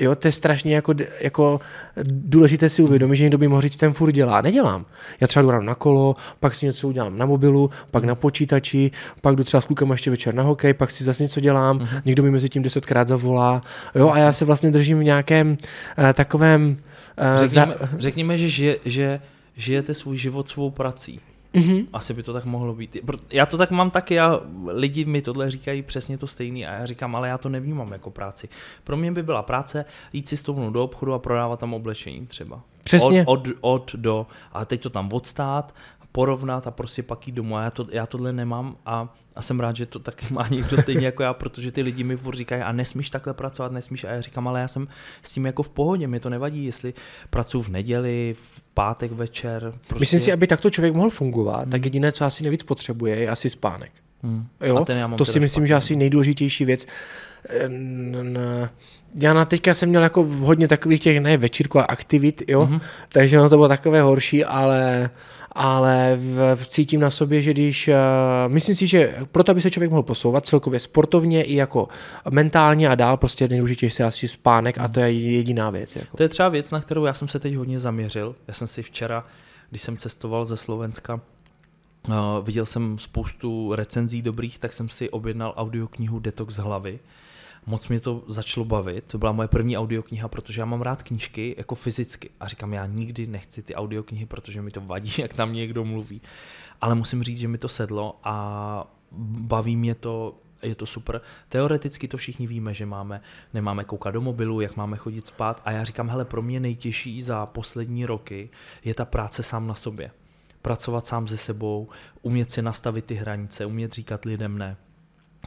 Jo, 0.00 0.14
to 0.14 0.28
je 0.28 0.32
strašně 0.32 0.74
jako, 0.74 0.94
jako 1.20 1.60
důležité 2.04 2.68
si 2.68 2.82
uvědomit, 2.82 3.16
že 3.16 3.22
někdo 3.22 3.38
by 3.38 3.48
mohl 3.48 3.60
říct, 3.60 3.76
ten 3.76 3.92
furt 3.92 4.12
dělá. 4.12 4.40
Nedělám. 4.40 4.86
Já 5.20 5.26
třeba 5.26 5.42
jdu 5.42 5.50
ráno 5.50 5.64
na 5.64 5.74
kolo, 5.74 6.16
pak 6.40 6.54
si 6.54 6.66
něco 6.66 6.88
udělám 6.88 7.18
na 7.18 7.26
mobilu, 7.26 7.70
pak 7.90 8.04
na 8.04 8.14
počítači, 8.14 8.90
pak 9.20 9.36
jdu 9.36 9.44
třeba 9.44 9.60
s 9.60 9.64
klukama 9.64 9.94
ještě 9.94 10.10
večer 10.10 10.34
na 10.34 10.42
hokej, 10.42 10.74
pak 10.74 10.90
si 10.90 11.04
zase 11.04 11.22
něco 11.22 11.40
dělám, 11.40 11.78
uh-huh. 11.78 12.02
někdo 12.04 12.22
mi 12.22 12.30
mezi 12.30 12.48
tím 12.48 12.62
desetkrát 12.62 13.08
zavolá. 13.08 13.62
Jo, 13.94 14.10
a 14.10 14.18
já 14.18 14.32
se 14.32 14.44
vlastně 14.44 14.70
držím 14.70 14.98
v 14.98 15.04
nějakém 15.04 15.50
uh, 15.50 16.12
takovém... 16.14 16.76
Uh, 17.36 17.46
Řekněme, 17.46 17.74
řekněme 17.98 18.38
že, 18.38 18.48
žije, 18.48 18.76
že 18.84 19.20
žijete 19.56 19.94
svůj 19.94 20.16
život 20.16 20.48
svou 20.48 20.70
prací. 20.70 21.20
Mhm. 21.54 21.86
Asi 21.92 22.14
by 22.14 22.22
to 22.22 22.32
tak 22.32 22.44
mohlo 22.44 22.74
být. 22.74 22.96
Já 23.30 23.46
to 23.46 23.58
tak 23.58 23.70
mám 23.70 23.90
taky, 23.90 24.14
já, 24.14 24.40
lidi 24.66 25.04
mi 25.04 25.22
tohle 25.22 25.50
říkají 25.50 25.82
přesně 25.82 26.18
to 26.18 26.26
stejný 26.26 26.66
a 26.66 26.72
já 26.72 26.86
říkám, 26.86 27.16
ale 27.16 27.28
já 27.28 27.38
to 27.38 27.48
nevnímám 27.48 27.92
jako 27.92 28.10
práci. 28.10 28.48
Pro 28.84 28.96
mě 28.96 29.12
by 29.12 29.22
byla 29.22 29.42
práce 29.42 29.84
jít 30.12 30.28
si 30.28 30.36
stoupnout 30.36 30.70
do 30.70 30.84
obchodu 30.84 31.12
a 31.14 31.18
prodávat 31.18 31.60
tam 31.60 31.74
oblečení 31.74 32.26
třeba. 32.26 32.60
Přesně. 32.84 33.24
Od, 33.26 33.48
od, 33.48 33.54
od 33.60 33.92
do, 33.94 34.26
a 34.52 34.64
teď 34.64 34.82
to 34.82 34.90
tam 34.90 35.12
odstát, 35.12 35.74
porovnat 36.12 36.66
a 36.66 36.70
prostě 36.70 37.02
pak 37.02 37.26
jít 37.26 37.32
domů. 37.32 37.56
A 37.56 37.62
já, 37.62 37.70
to, 37.70 37.86
já 37.90 38.06
tohle 38.06 38.32
nemám 38.32 38.76
a, 38.86 39.14
a 39.36 39.42
jsem 39.42 39.60
rád, 39.60 39.76
že 39.76 39.86
to 39.86 39.98
taky 39.98 40.26
má 40.34 40.48
někdo 40.48 40.78
stejně 40.78 41.06
jako 41.06 41.22
já, 41.22 41.34
protože 41.34 41.72
ty 41.72 41.82
lidi 41.82 42.04
mi 42.04 42.16
furt 42.16 42.36
říkají, 42.36 42.62
a 42.62 42.72
nesmíš 42.72 43.10
takhle 43.10 43.34
pracovat, 43.34 43.72
nesmíš. 43.72 44.04
A 44.04 44.08
já 44.10 44.20
říkám, 44.20 44.48
ale 44.48 44.60
já 44.60 44.68
jsem 44.68 44.88
s 45.22 45.32
tím 45.32 45.46
jako 45.46 45.62
v 45.62 45.68
pohodě, 45.68 46.08
mě 46.08 46.20
to 46.20 46.30
nevadí, 46.30 46.64
jestli 46.64 46.94
pracuji 47.30 47.62
v 47.62 47.68
neděli, 47.68 48.34
v 48.38 48.62
pátek 48.74 49.12
večer. 49.12 49.72
Prostě... 49.88 50.00
Myslím 50.02 50.20
si, 50.20 50.32
aby 50.32 50.46
takto 50.46 50.70
člověk 50.70 50.94
mohl 50.94 51.10
fungovat, 51.10 51.68
tak 51.68 51.84
jediné, 51.84 52.12
co 52.12 52.24
asi 52.24 52.42
nejvíc 52.42 52.62
potřebuje, 52.62 53.16
je 53.16 53.28
asi 53.28 53.50
spánek. 53.50 53.92
Hmm. 54.22 54.46
Jo? 54.60 54.84
To 55.18 55.24
si 55.24 55.40
myslím, 55.40 55.62
špatný. 55.62 55.68
že 55.68 55.74
asi 55.74 55.96
nejdůležitější 55.96 56.64
věc. 56.64 56.86
Já 59.20 59.32
na 59.32 59.44
teďka 59.44 59.74
jsem 59.74 59.88
měl 59.88 60.02
jako 60.02 60.22
hodně 60.24 60.68
takových 60.68 61.00
těch, 61.00 61.20
ne 61.20 61.36
večírků 61.36 61.78
a 61.78 61.82
aktivit, 61.82 62.42
jo, 62.48 62.62
Mhm. 62.64 62.76
mm-hmm. 62.76 62.82
takže 63.08 63.40
ono 63.40 63.48
to 63.50 63.56
bylo 63.56 63.68
takové 63.68 64.02
horší, 64.02 64.44
ale 64.44 65.10
ale 65.54 66.16
v, 66.16 66.56
cítím 66.68 67.00
na 67.00 67.10
sobě, 67.10 67.42
že 67.42 67.52
když, 67.52 67.88
uh, 67.88 67.94
myslím 68.48 68.76
si, 68.76 68.86
že 68.86 69.16
proto, 69.32 69.52
aby 69.52 69.62
se 69.62 69.70
člověk 69.70 69.90
mohl 69.90 70.02
posouvat 70.02 70.46
celkově 70.46 70.80
sportovně 70.80 71.42
i 71.42 71.54
jako 71.54 71.88
mentálně 72.30 72.88
a 72.88 72.94
dál, 72.94 73.16
prostě 73.16 73.48
nejdůležitější 73.48 74.02
je 74.02 74.06
asi 74.06 74.28
spánek 74.28 74.78
a 74.78 74.88
to 74.88 75.00
je 75.00 75.12
jediná 75.12 75.70
věc. 75.70 75.96
Jako. 75.96 76.16
To 76.16 76.22
je 76.22 76.28
třeba 76.28 76.48
věc, 76.48 76.70
na 76.70 76.80
kterou 76.80 77.04
já 77.04 77.14
jsem 77.14 77.28
se 77.28 77.38
teď 77.38 77.54
hodně 77.54 77.78
zaměřil. 77.78 78.34
Já 78.48 78.54
jsem 78.54 78.66
si 78.68 78.82
včera, 78.82 79.26
když 79.70 79.82
jsem 79.82 79.96
cestoval 79.96 80.44
ze 80.44 80.56
Slovenska, 80.56 81.20
uh, 82.08 82.14
viděl 82.42 82.66
jsem 82.66 82.98
spoustu 82.98 83.74
recenzí 83.74 84.22
dobrých, 84.22 84.58
tak 84.58 84.72
jsem 84.72 84.88
si 84.88 85.10
objednal 85.10 85.54
audioknihu 85.56 86.18
Detox 86.18 86.54
hlavy. 86.54 86.98
Moc 87.66 87.88
mě 87.88 88.00
to 88.00 88.24
začalo 88.26 88.64
bavit, 88.64 89.04
to 89.04 89.18
byla 89.18 89.32
moje 89.32 89.48
první 89.48 89.78
audiokniha, 89.78 90.28
protože 90.28 90.60
já 90.60 90.64
mám 90.64 90.82
rád 90.82 91.02
knížky 91.02 91.54
jako 91.58 91.74
fyzicky 91.74 92.30
a 92.40 92.48
říkám, 92.48 92.72
já 92.72 92.86
nikdy 92.86 93.26
nechci 93.26 93.62
ty 93.62 93.74
audioknihy, 93.74 94.26
protože 94.26 94.62
mi 94.62 94.70
to 94.70 94.80
vadí, 94.80 95.12
jak 95.18 95.34
tam 95.34 95.52
někdo 95.52 95.84
mluví. 95.84 96.22
Ale 96.80 96.94
musím 96.94 97.22
říct, 97.22 97.38
že 97.38 97.48
mi 97.48 97.58
to 97.58 97.68
sedlo 97.68 98.20
a 98.24 98.94
baví 99.38 99.76
mě 99.76 99.94
to, 99.94 100.38
je 100.62 100.74
to 100.74 100.86
super. 100.86 101.20
Teoreticky 101.48 102.08
to 102.08 102.16
všichni 102.16 102.46
víme, 102.46 102.74
že 102.74 102.86
máme, 102.86 103.20
nemáme 103.54 103.84
koukat 103.84 104.14
do 104.14 104.20
mobilu, 104.20 104.60
jak 104.60 104.76
máme 104.76 104.96
chodit 104.96 105.26
spát 105.26 105.62
a 105.64 105.70
já 105.70 105.84
říkám, 105.84 106.08
hele, 106.08 106.24
pro 106.24 106.42
mě 106.42 106.60
nejtěžší 106.60 107.22
za 107.22 107.46
poslední 107.46 108.06
roky 108.06 108.50
je 108.84 108.94
ta 108.94 109.04
práce 109.04 109.42
sám 109.42 109.66
na 109.66 109.74
sobě. 109.74 110.10
Pracovat 110.62 111.06
sám 111.06 111.28
se 111.28 111.36
sebou, 111.36 111.88
umět 112.22 112.52
si 112.52 112.62
nastavit 112.62 113.04
ty 113.04 113.14
hranice, 113.14 113.66
umět 113.66 113.92
říkat 113.92 114.24
lidem 114.24 114.58
ne, 114.58 114.76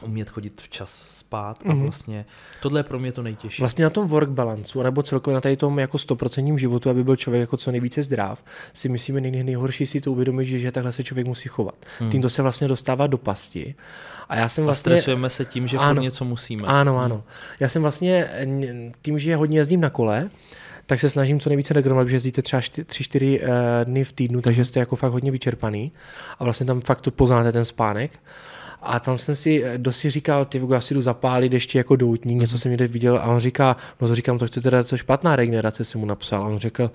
umět 0.02 0.30
chodit 0.30 0.60
včas 0.60 0.90
spát 1.08 1.58
a 1.64 1.72
Mhm. 1.72 1.82
vlastně 1.82 2.24
tohle 2.62 2.80
je 2.80 2.84
pro 2.84 2.98
mě 2.98 3.12
to 3.12 3.22
nejtěžší. 3.22 3.62
Vlastně 3.62 3.84
na 3.84 3.90
tom 3.90 4.08
work 4.08 4.28
balanceu, 4.30 4.82
nebo 4.82 5.02
celkově 5.02 5.34
na 5.34 5.40
tady 5.40 5.56
tom 5.56 5.78
jako 5.78 5.98
stoprocentním 5.98 6.58
životu, 6.58 6.90
aby 6.90 7.04
byl 7.04 7.16
člověk 7.16 7.40
jako 7.40 7.56
co 7.56 7.70
nejvíce 7.70 8.02
zdrav, 8.02 8.44
si 8.72 8.88
myslíme 8.88 9.20
nej, 9.20 9.44
nejhorší 9.44 9.86
si 9.86 10.00
to 10.00 10.12
uvědomit, 10.12 10.46
že, 10.46 10.58
že 10.58 10.72
takhle 10.72 10.92
se 10.92 11.04
člověk 11.04 11.26
musí 11.26 11.48
chovat. 11.48 11.74
Hmm. 12.00 12.10
Tímto 12.10 12.30
se 12.30 12.42
vlastně 12.42 12.68
dostává 12.68 13.06
do 13.06 13.18
pasti. 13.18 13.74
A 14.28 14.36
já 14.36 14.48
jsem 14.48 14.64
A 14.64 14.66
vlastně... 14.66 14.80
stresujeme 14.92 15.30
se 15.30 15.44
tím, 15.44 15.68
že 15.68 15.76
Ano. 15.76 16.02
něco 16.02 16.24
musíme. 16.24 16.62
Ano, 16.66 16.98
ano. 16.98 17.22
Já 17.60 17.68
jsem 17.68 17.82
vlastně 17.82 18.30
tím, 19.02 19.18
že 19.18 19.36
hodně 19.36 19.58
jezdím 19.58 19.80
na 19.80 19.90
kole, 19.90 20.30
tak 20.86 21.00
se 21.00 21.10
snažím 21.10 21.40
co 21.40 21.48
nejvíce 21.50 21.74
degrovat, 21.74 22.08
že 22.08 22.16
jezdíte 22.16 22.42
třeba 22.42 22.60
3-4 22.60 23.40
dny 23.84 24.04
v 24.04 24.12
týdnu, 24.12 24.40
takže 24.40 24.64
jste 24.64 24.80
jako 24.80 24.96
fakt 24.96 25.12
hodně 25.12 25.30
vyčerpaný 25.30 25.92
a 26.38 26.44
vlastně 26.44 26.66
tam 26.66 26.80
fakt 26.80 27.00
to 27.00 27.10
poznáte 27.10 27.52
ten 27.52 27.64
spánek. 27.64 28.10
A 28.82 29.00
tam 29.00 29.18
jsem 29.18 29.36
si, 29.36 29.64
eh, 29.64 29.78
dost 29.78 29.96
si 29.96 30.10
říkal, 30.10 30.44
ty 30.44 30.62
já 30.70 30.80
si 30.80 30.94
jdu 30.94 31.00
zapálit 31.00 31.52
ještě 31.52 31.78
jako 31.78 31.96
doutník, 31.96 32.40
něco 32.40 32.58
jsem 32.58 32.70
někde 32.70 32.86
viděl 32.86 33.16
a 33.16 33.24
on 33.24 33.40
říká, 33.40 33.76
no 34.00 34.08
to 34.08 34.14
říkám, 34.14 34.38
to 34.38 34.46
chce 34.46 34.60
teda 34.60 34.84
co 34.84 34.96
špatná 34.96 35.36
regenerace, 35.36 35.84
jsem 35.84 36.00
mu 36.00 36.06
napsal. 36.06 36.44
A 36.44 36.46
on 36.46 36.58
řekl, 36.58 36.90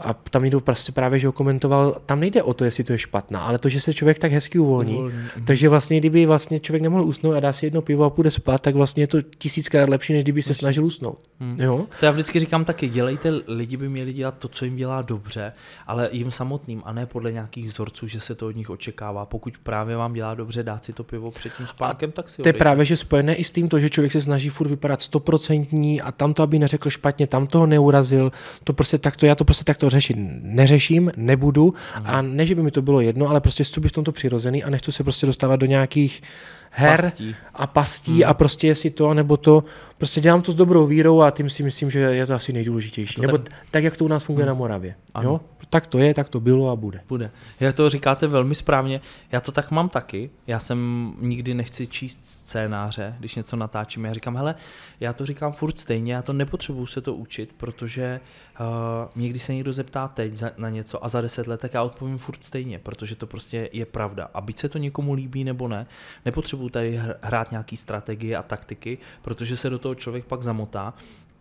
a 0.00 0.14
tam 0.14 0.42
někdo 0.42 0.60
prostě 0.60 0.92
právě, 0.92 1.18
že 1.18 1.26
ho 1.26 1.32
komentoval, 1.32 1.96
tam 2.06 2.20
nejde 2.20 2.42
o 2.42 2.54
to, 2.54 2.64
jestli 2.64 2.84
to 2.84 2.92
je 2.92 2.98
špatná, 2.98 3.40
ale 3.40 3.58
to, 3.58 3.68
že 3.68 3.80
se 3.80 3.94
člověk 3.94 4.18
tak 4.18 4.32
hezky 4.32 4.58
uvolní. 4.58 4.94
Uvolní, 4.94 5.18
Takže 5.44 5.68
vlastně, 5.68 5.98
kdyby 5.98 6.26
vlastně 6.26 6.60
člověk 6.60 6.82
nemohl 6.82 7.04
usnout 7.04 7.36
a 7.36 7.40
dá 7.40 7.52
si 7.52 7.66
jedno 7.66 7.82
pivo 7.82 8.04
a 8.04 8.10
půjde 8.10 8.30
spát, 8.30 8.62
tak 8.62 8.74
vlastně 8.74 9.02
je 9.02 9.06
to 9.06 9.22
tisíckrát 9.22 9.88
lepší, 9.88 10.12
než 10.12 10.22
kdyby 10.22 10.42
se 10.42 10.54
snažil 10.54 10.84
usnout. 10.84 11.18
Hmm. 11.40 11.56
Jo? 11.60 11.86
To 12.00 12.06
já 12.06 12.12
vždycky 12.12 12.40
říkám 12.40 12.64
taky, 12.64 12.88
dělejte, 12.88 13.30
lidi 13.46 13.76
by 13.76 13.88
měli 13.88 14.12
dělat 14.12 14.38
to, 14.38 14.48
co 14.48 14.64
jim 14.64 14.76
dělá 14.76 15.02
dobře, 15.02 15.52
ale 15.86 16.08
jim 16.12 16.30
samotným 16.30 16.82
a 16.84 16.92
ne 16.92 17.06
podle 17.06 17.32
nějakých 17.32 17.66
vzorců, 17.66 18.06
že 18.06 18.20
se 18.20 18.34
to 18.34 18.46
od 18.46 18.56
nich 18.56 18.70
očekává. 18.70 19.26
Pokud 19.26 19.58
právě 19.62 19.96
vám 19.96 20.12
dělá 20.12 20.34
dobře 20.34 20.62
dát 20.62 20.84
si 20.84 20.92
to 20.92 21.04
pivo 21.04 21.30
před 21.30 21.52
tím 21.56 21.66
spánkem, 21.66 22.12
tak 22.12 22.30
si 22.30 22.42
To 22.42 22.48
je 22.48 22.52
právě, 22.52 22.84
že 22.84 22.96
spojené 22.96 23.34
i 23.34 23.44
s 23.44 23.50
tím 23.50 23.68
to, 23.68 23.80
že 23.80 23.90
člověk 23.90 24.12
se 24.12 24.22
snaží 24.22 24.48
furt 24.48 24.68
vypadat 24.68 25.02
stoprocentní 25.02 26.00
a 26.00 26.12
tam 26.12 26.34
to, 26.34 26.42
aby 26.42 26.58
neřekl 26.58 26.90
špatně, 26.90 27.26
tam 27.26 27.46
toho 27.46 27.66
neurazil, 27.66 28.32
to 28.64 28.72
prostě 28.72 28.98
takto, 28.98 29.26
já 29.26 29.34
to 29.34 29.44
prostě 29.44 29.64
takto 29.64 29.89
řešit 29.90 30.16
neřeším, 30.42 31.12
nebudu 31.16 31.74
a 32.04 32.22
ne, 32.22 32.46
že 32.46 32.54
by 32.54 32.62
mi 32.62 32.70
to 32.70 32.82
bylo 32.82 33.00
jedno, 33.00 33.28
ale 33.28 33.40
prostě 33.40 33.64
chci 33.64 33.80
být 33.80 33.88
v 33.88 33.92
tomto 33.92 34.12
přirozený 34.12 34.64
a 34.64 34.70
nechci 34.70 34.92
se 34.92 35.04
prostě 35.04 35.26
dostávat 35.26 35.56
do 35.56 35.66
nějakých 35.66 36.22
her 36.70 37.02
Pastí. 37.02 37.36
a 37.54 37.66
pastí 37.66 38.24
a 38.24 38.34
prostě 38.34 38.66
jestli 38.66 38.90
to, 38.90 39.14
nebo 39.14 39.36
to, 39.36 39.64
prostě 39.98 40.20
dělám 40.20 40.42
to 40.42 40.52
s 40.52 40.54
dobrou 40.54 40.86
vírou 40.86 41.22
a 41.22 41.30
tím 41.30 41.50
si 41.50 41.62
myslím, 41.62 41.90
že 41.90 42.00
je 42.00 42.26
to 42.26 42.34
asi 42.34 42.52
nejdůležitější. 42.52 43.14
To 43.14 43.22
nebo 43.22 43.38
tak- 43.38 43.54
tak, 43.70 43.84
jak 43.84 43.96
to 43.96 44.04
u 44.04 44.08
nás 44.08 44.24
funguje 44.24 44.46
na 44.46 44.54
Moravě. 44.54 44.94
Ano. 45.14 45.30
Jo? 45.30 45.40
Tak 45.70 45.86
to 45.86 45.98
je, 45.98 46.14
tak 46.14 46.28
to 46.28 46.40
bylo 46.40 46.70
a 46.70 46.76
bude. 46.76 47.00
Bude. 47.08 47.30
Já 47.60 47.72
to 47.72 47.90
říkáte 47.90 48.26
velmi 48.26 48.54
správně. 48.54 49.00
Já 49.32 49.40
to 49.40 49.52
tak 49.52 49.70
mám 49.70 49.88
taky. 49.88 50.30
Já 50.46 50.60
jsem 50.60 51.12
nikdy 51.20 51.54
nechci 51.54 51.86
číst 51.86 52.18
scénáře, 52.22 53.14
když 53.18 53.34
něco 53.34 53.56
natáčím. 53.56 54.04
Já 54.04 54.12
říkám, 54.12 54.36
hele, 54.36 54.54
já 55.00 55.12
to 55.12 55.26
říkám 55.26 55.52
furt 55.52 55.78
stejně, 55.78 56.14
já 56.14 56.22
to 56.22 56.32
nepotřebuju 56.32 56.86
se 56.86 57.00
to 57.00 57.14
učit, 57.14 57.54
protože 57.56 58.20
uh, 58.60 58.66
mě 59.14 59.28
když 59.28 59.42
se 59.42 59.54
někdo 59.54 59.72
zeptá 59.72 60.08
teď 60.08 60.36
za, 60.36 60.50
na 60.56 60.68
něco 60.68 61.04
a 61.04 61.08
za 61.08 61.20
deset 61.20 61.46
let, 61.46 61.60
tak 61.60 61.74
já 61.74 61.82
odpovím 61.82 62.18
furt 62.18 62.44
stejně, 62.44 62.78
protože 62.78 63.16
to 63.16 63.26
prostě 63.26 63.68
je 63.72 63.86
pravda. 63.86 64.28
A 64.34 64.40
byť 64.40 64.58
se 64.58 64.68
to 64.68 64.78
někomu 64.78 65.12
líbí 65.12 65.44
nebo 65.44 65.68
ne, 65.68 65.86
nepotřebuju 66.60 66.68
tady 66.68 66.98
hr- 66.98 67.14
hrát 67.22 67.50
nějaký 67.50 67.76
strategie 67.76 68.36
a 68.36 68.42
taktiky, 68.42 68.98
protože 69.22 69.56
se 69.56 69.70
do 69.70 69.78
toho 69.78 69.94
člověk 69.94 70.24
pak 70.24 70.42
zamotá 70.42 70.94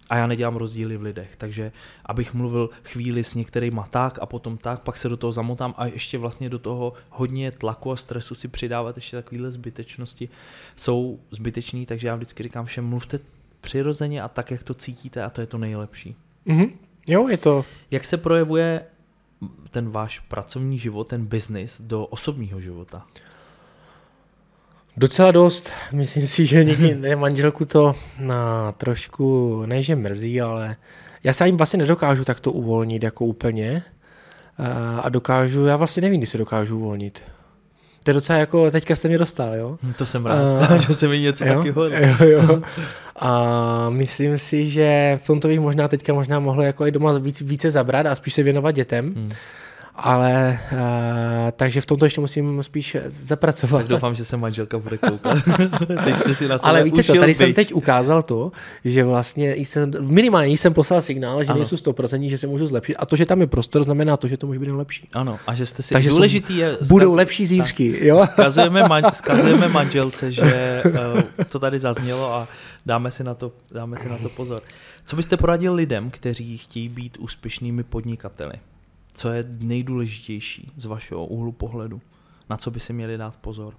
a 0.09 0.17
já 0.17 0.27
nedělám 0.27 0.55
rozdíly 0.55 0.97
v 0.97 1.01
lidech, 1.01 1.35
takže 1.37 1.71
abych 2.05 2.33
mluvil 2.33 2.69
chvíli 2.83 3.23
s 3.23 3.35
některýma 3.35 3.87
tak 3.87 4.19
a 4.21 4.25
potom 4.25 4.57
tak, 4.57 4.81
pak 4.81 4.97
se 4.97 5.09
do 5.09 5.17
toho 5.17 5.31
zamotám 5.31 5.73
a 5.77 5.85
ještě 5.85 6.17
vlastně 6.17 6.49
do 6.49 6.59
toho 6.59 6.93
hodně 7.11 7.51
tlaku 7.51 7.91
a 7.91 7.95
stresu 7.95 8.35
si 8.35 8.47
přidávat 8.47 8.95
ještě 8.95 9.17
takovéhle 9.17 9.51
zbytečnosti 9.51 10.29
jsou 10.75 11.19
zbytečný, 11.31 11.85
takže 11.85 12.07
já 12.07 12.15
vždycky 12.15 12.43
říkám 12.43 12.65
všem, 12.65 12.85
mluvte 12.85 13.19
přirozeně 13.61 14.21
a 14.21 14.27
tak, 14.27 14.51
jak 14.51 14.63
to 14.63 14.73
cítíte 14.73 15.23
a 15.23 15.29
to 15.29 15.41
je 15.41 15.47
to 15.47 15.57
nejlepší. 15.57 16.15
Mhm. 16.45 16.65
Jo, 17.07 17.27
je 17.29 17.37
to, 17.37 17.65
Jak 17.91 18.05
se 18.05 18.17
projevuje 18.17 18.85
ten 19.71 19.89
váš 19.89 20.19
pracovní 20.19 20.79
život, 20.79 21.07
ten 21.07 21.25
biznis 21.25 21.81
do 21.81 22.05
osobního 22.05 22.61
života? 22.61 23.05
Docela 24.97 25.31
dost. 25.31 25.69
Myslím 25.91 26.23
si, 26.27 26.45
že 26.45 26.63
někdy 26.63 26.95
ne, 26.99 27.15
manželku 27.15 27.65
to 27.65 27.95
na 28.19 28.71
trošku, 28.71 29.63
ne 29.65 29.83
že 29.83 29.95
mrzí, 29.95 30.41
ale 30.41 30.75
já 31.23 31.33
se 31.33 31.45
jim 31.45 31.57
vlastně 31.57 31.77
nedokážu 31.79 32.25
takto 32.25 32.51
uvolnit 32.51 33.03
jako 33.03 33.25
úplně. 33.25 33.83
A- 34.57 34.99
A 34.99 35.09
dokážu, 35.09 35.65
já 35.65 35.75
vlastně 35.75 36.01
nevím, 36.01 36.19
kdy 36.19 36.27
se 36.27 36.37
dokážu 36.37 36.77
uvolnit. 36.77 37.21
To 38.03 38.09
je 38.09 38.13
docela 38.13 38.39
jako, 38.39 38.71
teďka 38.71 38.95
jste 38.95 39.07
mě 39.07 39.17
dostal, 39.17 39.55
jo? 39.55 39.77
Hm, 39.83 39.93
To 39.93 40.05
jsem 40.05 40.25
rád, 40.25 40.37
Eh, 40.71 40.81
že 40.87 40.93
se 40.93 41.07
mi 41.07 41.21
něco 41.21 41.45
jo? 41.45 41.63
takového 41.63 42.25
jo, 42.25 42.29
jo. 42.41 42.61
A 43.15 43.89
myslím 43.89 44.37
si, 44.37 44.69
že 44.69 45.19
v 45.23 45.27
tomto 45.27 45.47
bych 45.47 45.59
možná 45.59 45.87
teďka 45.87 46.13
možná 46.13 46.39
mohl 46.39 46.63
jako 46.63 46.85
i 46.87 46.91
doma 46.91 47.17
víc, 47.17 47.41
více 47.41 47.71
zabrat 47.71 48.05
a 48.05 48.15
spíš 48.15 48.33
se 48.33 48.43
věnovat 48.43 48.71
dětem. 48.71 49.13
Hmm. 49.15 49.31
Ale 50.03 50.59
uh, 50.71 50.77
takže 51.55 51.81
v 51.81 51.85
tomto 51.85 52.05
ještě 52.05 52.21
musím 52.21 52.63
spíš 52.63 52.97
zapracovat. 53.07 53.77
Tak 53.77 53.87
doufám, 53.87 54.15
že 54.15 54.25
se 54.25 54.37
manželka 54.37 54.77
bude 54.77 54.97
koukat. 54.97 55.37
teď 56.03 56.15
jste 56.15 56.35
si 56.35 56.47
na 56.47 56.57
sebe 56.57 56.69
ale 56.69 56.83
víte 56.83 57.03
co, 57.03 57.13
tady 57.13 57.25
byč. 57.25 57.37
jsem 57.37 57.53
teď 57.53 57.73
ukázal 57.73 58.21
to, 58.21 58.51
že 58.85 59.03
vlastně 59.03 59.55
jsem, 59.55 59.91
minimálně 59.99 60.53
jsem 60.53 60.73
poslal 60.73 61.01
signál, 61.01 61.43
že 61.43 61.49
Ano. 61.49 61.57
nejsou 61.59 61.75
100%, 61.75 62.29
že 62.29 62.37
se 62.37 62.47
můžu 62.47 62.67
zlepšit 62.67 62.95
a 62.95 63.05
to, 63.05 63.15
že 63.15 63.25
tam 63.25 63.41
je 63.41 63.47
prostor, 63.47 63.83
znamená 63.83 64.17
to, 64.17 64.27
že 64.27 64.37
to 64.37 64.47
může 64.47 64.59
být 64.59 64.69
lepší. 64.69 65.07
Ano, 65.13 65.39
a 65.47 65.55
že 65.55 65.65
jste 65.65 65.83
si... 65.83 65.93
Takže 65.93 66.09
důležitý 66.09 66.57
je... 66.57 66.77
Budou 66.87 67.11
zkaz- 67.11 67.15
lepší 67.15 67.45
zítřky, 67.45 68.07
jo? 68.07 68.27
Skazujeme, 68.31 68.87
man, 68.87 69.03
skazujeme 69.13 69.67
manželce, 69.67 70.31
že 70.31 70.83
uh, 71.15 71.21
to 71.49 71.59
tady 71.59 71.79
zaznělo 71.79 72.33
a 72.33 72.47
dáme 72.85 73.11
si, 73.11 73.23
na 73.23 73.33
to, 73.33 73.51
dáme 73.71 73.97
si 73.97 74.09
na 74.09 74.17
to 74.17 74.29
pozor. 74.29 74.61
Co 75.05 75.15
byste 75.15 75.37
poradil 75.37 75.73
lidem, 75.73 76.11
kteří 76.11 76.57
chtějí 76.57 76.89
být 76.89 77.17
úspěšnými 77.17 77.83
podnikateli? 77.83 78.53
Co 79.19 79.29
je 79.29 79.45
nejdůležitější 79.59 80.71
z 80.77 80.85
vašeho 80.85 81.25
úhlu 81.25 81.51
pohledu? 81.51 82.01
Na 82.49 82.57
co 82.57 82.71
by 82.71 82.79
si 82.79 82.93
měli 82.93 83.17
dát 83.17 83.35
pozor? 83.35 83.77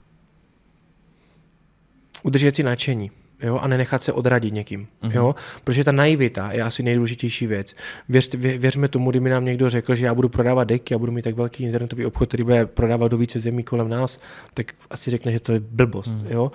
udržet 2.23 2.57
si 2.57 2.63
nadšení. 2.63 3.11
Jo, 3.43 3.59
a 3.59 3.69
nenechat 3.69 4.03
se 4.03 4.13
odradit 4.13 4.55
někým. 4.55 4.81
Mhm. 4.81 5.11
Mm-hmm. 5.11 5.17
Jo, 5.17 5.35
protože 5.65 5.85
ta 5.85 5.93
naivita 5.93 6.53
je 6.53 6.63
asi 6.63 6.83
nejdůležitější 6.83 7.47
věc. 7.47 7.75
Věř, 8.09 8.35
vě, 8.35 8.59
věřme 8.59 8.89
tomu, 8.89 9.11
kdyby 9.11 9.31
nám 9.31 9.45
někdo 9.45 9.71
řekl, 9.71 9.95
že 9.95 10.07
já 10.07 10.15
budu 10.15 10.29
prodávat 10.29 10.65
deky, 10.65 10.95
já 10.95 10.99
budu 10.99 11.13
mít 11.13 11.23
tak 11.23 11.35
velký 11.35 11.65
internetový 11.65 12.07
obchod, 12.07 12.29
který 12.29 12.45
bude 12.45 12.67
prodávat 12.67 13.09
do 13.09 13.19
více 13.19 13.41
zemí 13.41 13.63
kolem 13.63 13.89
nás, 13.89 14.19
tak 14.55 14.73
asi 14.91 15.11
řekne, 15.11 15.33
že 15.33 15.41
to 15.41 15.53
je 15.53 15.61
blbost. 15.61 16.13
Mhm. 16.13 16.21
Mm. 16.21 16.27
Jo? 16.31 16.53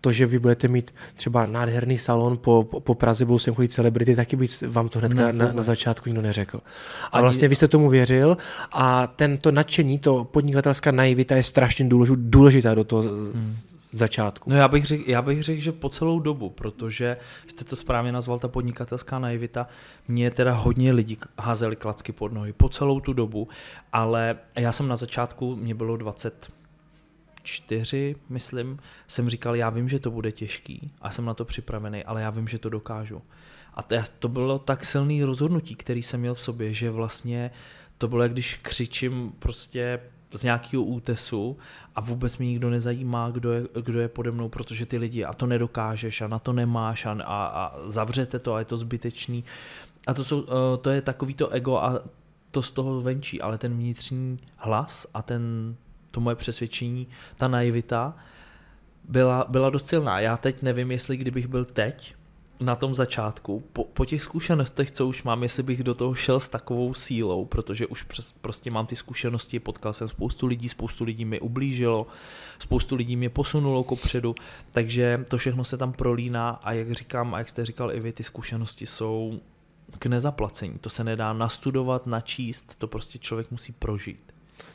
To, 0.00 0.12
že 0.12 0.26
vy 0.26 0.38
budete 0.38 0.68
mít 0.68 0.94
třeba 1.16 1.46
nádherný 1.46 1.98
salon 1.98 2.38
po, 2.38 2.64
po, 2.64 2.80
po 2.80 2.94
Praze, 2.94 3.24
budou 3.24 3.38
sem 3.38 3.54
chodit 3.54 3.72
celebrity, 3.72 4.16
taky 4.16 4.36
by 4.36 4.48
vám 4.66 4.88
to 4.88 4.98
hned 4.98 5.14
Ne, 5.14 5.32
na, 5.32 5.52
na, 5.52 5.62
začátku 5.62 6.08
nikdo 6.08 6.22
neřekl. 6.22 6.60
A 7.12 7.20
vlastně 7.20 7.48
vy 7.48 7.54
jste 7.54 7.68
tomu 7.68 7.88
věřil 7.88 8.36
a 8.72 9.06
tento 9.06 9.52
nadšení, 9.52 9.98
to 9.98 10.24
podnikatelská 10.24 10.90
naivita 10.90 11.36
je 11.36 11.42
strašně 11.42 11.88
důležitá, 11.88 12.20
důležitá 12.20 12.74
do 12.74 12.84
toho 12.84 13.02
mm. 13.02 13.56
Začátku. 13.98 14.50
No 14.50 14.56
já 14.56 14.68
bych 14.68 14.84
řekl, 14.84 15.04
já 15.06 15.22
bych 15.22 15.42
řekl, 15.42 15.60
že 15.60 15.72
po 15.72 15.88
celou 15.88 16.20
dobu, 16.20 16.50
protože 16.50 17.16
jste 17.46 17.64
to 17.64 17.76
správně 17.76 18.12
nazval, 18.12 18.38
ta 18.38 18.48
podnikatelská 18.48 19.18
naivita, 19.18 19.66
mě 20.08 20.30
teda 20.30 20.52
hodně 20.52 20.92
lidí 20.92 21.18
házeli 21.38 21.76
klacky 21.76 22.12
pod 22.12 22.32
nohy 22.32 22.52
po 22.52 22.68
celou 22.68 23.00
tu 23.00 23.12
dobu, 23.12 23.48
ale 23.92 24.36
já 24.56 24.72
jsem 24.72 24.88
na 24.88 24.96
začátku, 24.96 25.56
mě 25.56 25.74
bylo 25.74 25.96
24, 25.96 28.16
myslím, 28.28 28.78
jsem 29.08 29.28
říkal, 29.28 29.56
já 29.56 29.70
vím, 29.70 29.88
že 29.88 29.98
to 29.98 30.10
bude 30.10 30.32
těžký 30.32 30.90
a 31.02 31.10
jsem 31.10 31.24
na 31.24 31.34
to 31.34 31.44
připravený, 31.44 32.04
ale 32.04 32.22
já 32.22 32.30
vím, 32.30 32.48
že 32.48 32.58
to 32.58 32.68
dokážu. 32.68 33.22
A 33.74 33.82
to, 33.82 33.96
to 34.18 34.28
bylo 34.28 34.58
tak 34.58 34.84
silný 34.84 35.24
rozhodnutí, 35.24 35.74
který 35.74 36.02
jsem 36.02 36.20
měl 36.20 36.34
v 36.34 36.40
sobě, 36.40 36.74
že 36.74 36.90
vlastně 36.90 37.50
to 37.98 38.08
bylo, 38.08 38.22
jak 38.22 38.32
když 38.32 38.58
křičím 38.62 39.32
prostě 39.38 40.00
z 40.34 40.42
nějakého 40.42 40.82
útesu 40.82 41.56
a 41.94 42.00
vůbec 42.00 42.38
mi 42.38 42.46
nikdo 42.46 42.70
nezajímá, 42.70 43.30
kdo 43.30 43.52
je, 43.52 43.62
kdo 43.82 44.00
je 44.00 44.08
pode 44.08 44.30
mnou, 44.30 44.48
protože 44.48 44.86
ty 44.86 44.98
lidi 44.98 45.24
a 45.24 45.32
to 45.32 45.46
nedokážeš 45.46 46.20
a 46.20 46.28
na 46.28 46.38
to 46.38 46.52
nemáš 46.52 47.06
a, 47.06 47.12
a, 47.12 47.46
a 47.46 47.74
zavřete 47.86 48.38
to 48.38 48.54
a 48.54 48.58
je 48.58 48.64
to 48.64 48.76
zbytečný. 48.76 49.44
A 50.06 50.14
to, 50.14 50.24
jsou, 50.24 50.40
uh, 50.40 50.48
to 50.80 50.90
je 50.90 51.02
takový 51.02 51.34
to 51.34 51.48
ego 51.48 51.76
a 51.76 52.00
to 52.50 52.62
z 52.62 52.72
toho 52.72 53.00
venčí, 53.00 53.40
ale 53.40 53.58
ten 53.58 53.74
vnitřní 53.74 54.38
hlas 54.56 55.06
a 55.14 55.22
ten, 55.22 55.74
to 56.10 56.20
moje 56.20 56.36
přesvědčení, 56.36 57.06
ta 57.36 57.48
naivita 57.48 58.16
byla, 59.08 59.46
byla 59.48 59.70
dost 59.70 59.86
silná. 59.86 60.20
Já 60.20 60.36
teď 60.36 60.62
nevím, 60.62 60.90
jestli 60.90 61.16
kdybych 61.16 61.46
byl 61.46 61.64
teď 61.64 62.14
na 62.60 62.76
tom 62.76 62.94
začátku, 62.94 63.62
po, 63.72 63.84
po 63.84 64.04
těch 64.04 64.22
zkušenostech, 64.22 64.90
co 64.90 65.06
už 65.06 65.22
mám, 65.22 65.42
jestli 65.42 65.62
bych 65.62 65.82
do 65.82 65.94
toho 65.94 66.14
šel 66.14 66.40
s 66.40 66.48
takovou 66.48 66.94
sílou, 66.94 67.44
protože 67.44 67.86
už 67.86 68.02
přes, 68.02 68.32
prostě 68.32 68.70
mám 68.70 68.86
ty 68.86 68.96
zkušenosti, 68.96 69.60
potkal 69.60 69.92
jsem 69.92 70.08
spoustu 70.08 70.46
lidí, 70.46 70.68
spoustu 70.68 71.04
lidí 71.04 71.24
mi 71.24 71.40
ublížilo, 71.40 72.06
spoustu 72.58 72.96
lidí 72.96 73.16
mě 73.16 73.30
posunulo 73.30 73.84
kopředu, 73.84 74.34
takže 74.70 75.24
to 75.30 75.38
všechno 75.38 75.64
se 75.64 75.76
tam 75.76 75.92
prolíná 75.92 76.50
a 76.50 76.72
jak 76.72 76.92
říkám, 76.92 77.34
a 77.34 77.38
jak 77.38 77.48
jste 77.48 77.64
říkal 77.64 77.92
i 77.92 78.00
vy, 78.00 78.12
ty 78.12 78.22
zkušenosti 78.22 78.86
jsou 78.86 79.40
k 79.98 80.06
nezaplacení. 80.06 80.78
To 80.80 80.90
se 80.90 81.04
nedá 81.04 81.32
nastudovat, 81.32 82.06
načíst, 82.06 82.74
to 82.78 82.86
prostě 82.86 83.18
člověk 83.18 83.50
musí 83.50 83.72
prožít. 83.72 84.34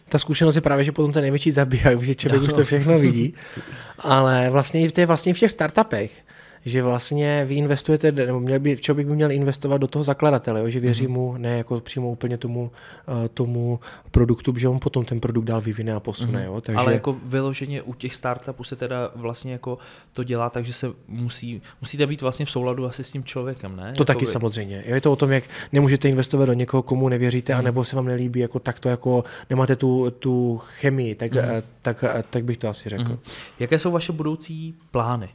Ta 0.10 0.20
zkušenost 0.20 0.56
je 0.56 0.62
právě, 0.62 0.84
že 0.84 0.92
potom 0.92 1.12
ten 1.12 1.22
největší 1.22 1.52
zabiják, 1.52 2.02
že 2.02 2.16
člověk 2.16 2.44
už 2.44 2.54
to 2.54 2.64
všechno 2.64 3.00
vidí. 3.00 3.34
Ale 4.00 4.50
vlastně 4.50 4.92
to 4.92 5.00
je 5.00 5.06
vlastně 5.06 5.34
v 5.34 5.40
těch 5.40 5.52
startupech, 5.52 6.26
že 6.66 6.84
vlastně 6.84 7.46
vy 7.48 7.56
investujete, 7.56 8.12
nebo 8.12 8.40
měl 8.40 8.60
by, 8.60 8.78
člověk 8.78 9.08
by 9.08 9.16
měl 9.16 9.32
investovat 9.32 9.78
do 9.78 9.88
toho 9.88 10.04
zakladatele, 10.04 10.60
jo, 10.60 10.70
že 10.70 10.80
věří 10.80 11.04
Mhm. 11.04 11.14
mu, 11.14 11.38
ne 11.38 11.58
jako 11.58 11.80
přímo 11.80 12.10
úplně 12.12 12.38
tomu, 12.38 12.72
uh, 13.08 13.28
tomu 13.34 13.80
produktu, 14.12 14.54
že 14.58 14.68
on 14.68 14.80
potom 14.80 15.06
ten 15.06 15.20
produkt 15.20 15.46
dál 15.46 15.62
vyvine 15.62 15.94
a 15.94 16.00
posune. 16.00 16.46
Jo, 16.46 16.62
takže... 16.62 16.78
Ale 16.80 16.94
jako 16.94 17.14
vyloženě 17.26 17.82
u 17.82 17.94
těch 17.94 18.16
startupů 18.16 18.64
se 18.64 18.76
teda 18.76 19.12
vlastně 19.16 19.52
jako 19.52 19.78
to 20.14 20.24
dělá, 20.24 20.50
takže 20.50 20.74
se 20.74 20.88
musí, 21.08 21.62
musíte 21.82 22.08
být 22.08 22.22
vlastně 22.22 22.46
v 22.46 22.52
souladu 22.52 22.86
asi 22.86 23.04
s 23.04 23.12
tím 23.12 23.24
člověkem, 23.24 23.76
ne? 23.76 23.84
To 23.84 23.88
jako 23.88 24.06
taky 24.06 24.26
vy. 24.26 24.32
samozřejmě. 24.32 24.84
Jo, 24.88 24.96
je 24.96 25.02
to 25.02 25.12
o 25.12 25.16
tom, 25.16 25.32
jak 25.32 25.44
nemůžete 25.72 26.10
investovat 26.10 26.46
do 26.46 26.54
někoho, 26.54 26.84
komu 26.84 27.10
nevěříte, 27.10 27.54
Mhm. 27.54 27.60
anebo 27.60 27.84
se 27.84 27.96
vám 27.96 28.06
nelíbí, 28.06 28.40
jako 28.40 28.60
tak 28.60 28.80
to 28.80 28.90
jako 28.90 29.24
nemáte 29.50 29.76
tu, 29.76 30.12
tu 30.12 30.58
chemii, 30.58 31.16
tak, 31.16 31.34
Mhm. 31.36 31.46
mm. 31.56 31.62
tak, 31.82 32.00
tak, 32.02 32.26
tak 32.30 32.44
bych 32.46 32.58
to 32.58 32.68
asi 32.68 32.90
řekl. 32.90 33.04
Mhm. 33.04 33.18
Jaké 33.60 33.80
jsou 33.80 33.92
vaše 33.92 34.12
budoucí 34.12 34.76
plány 34.92 35.30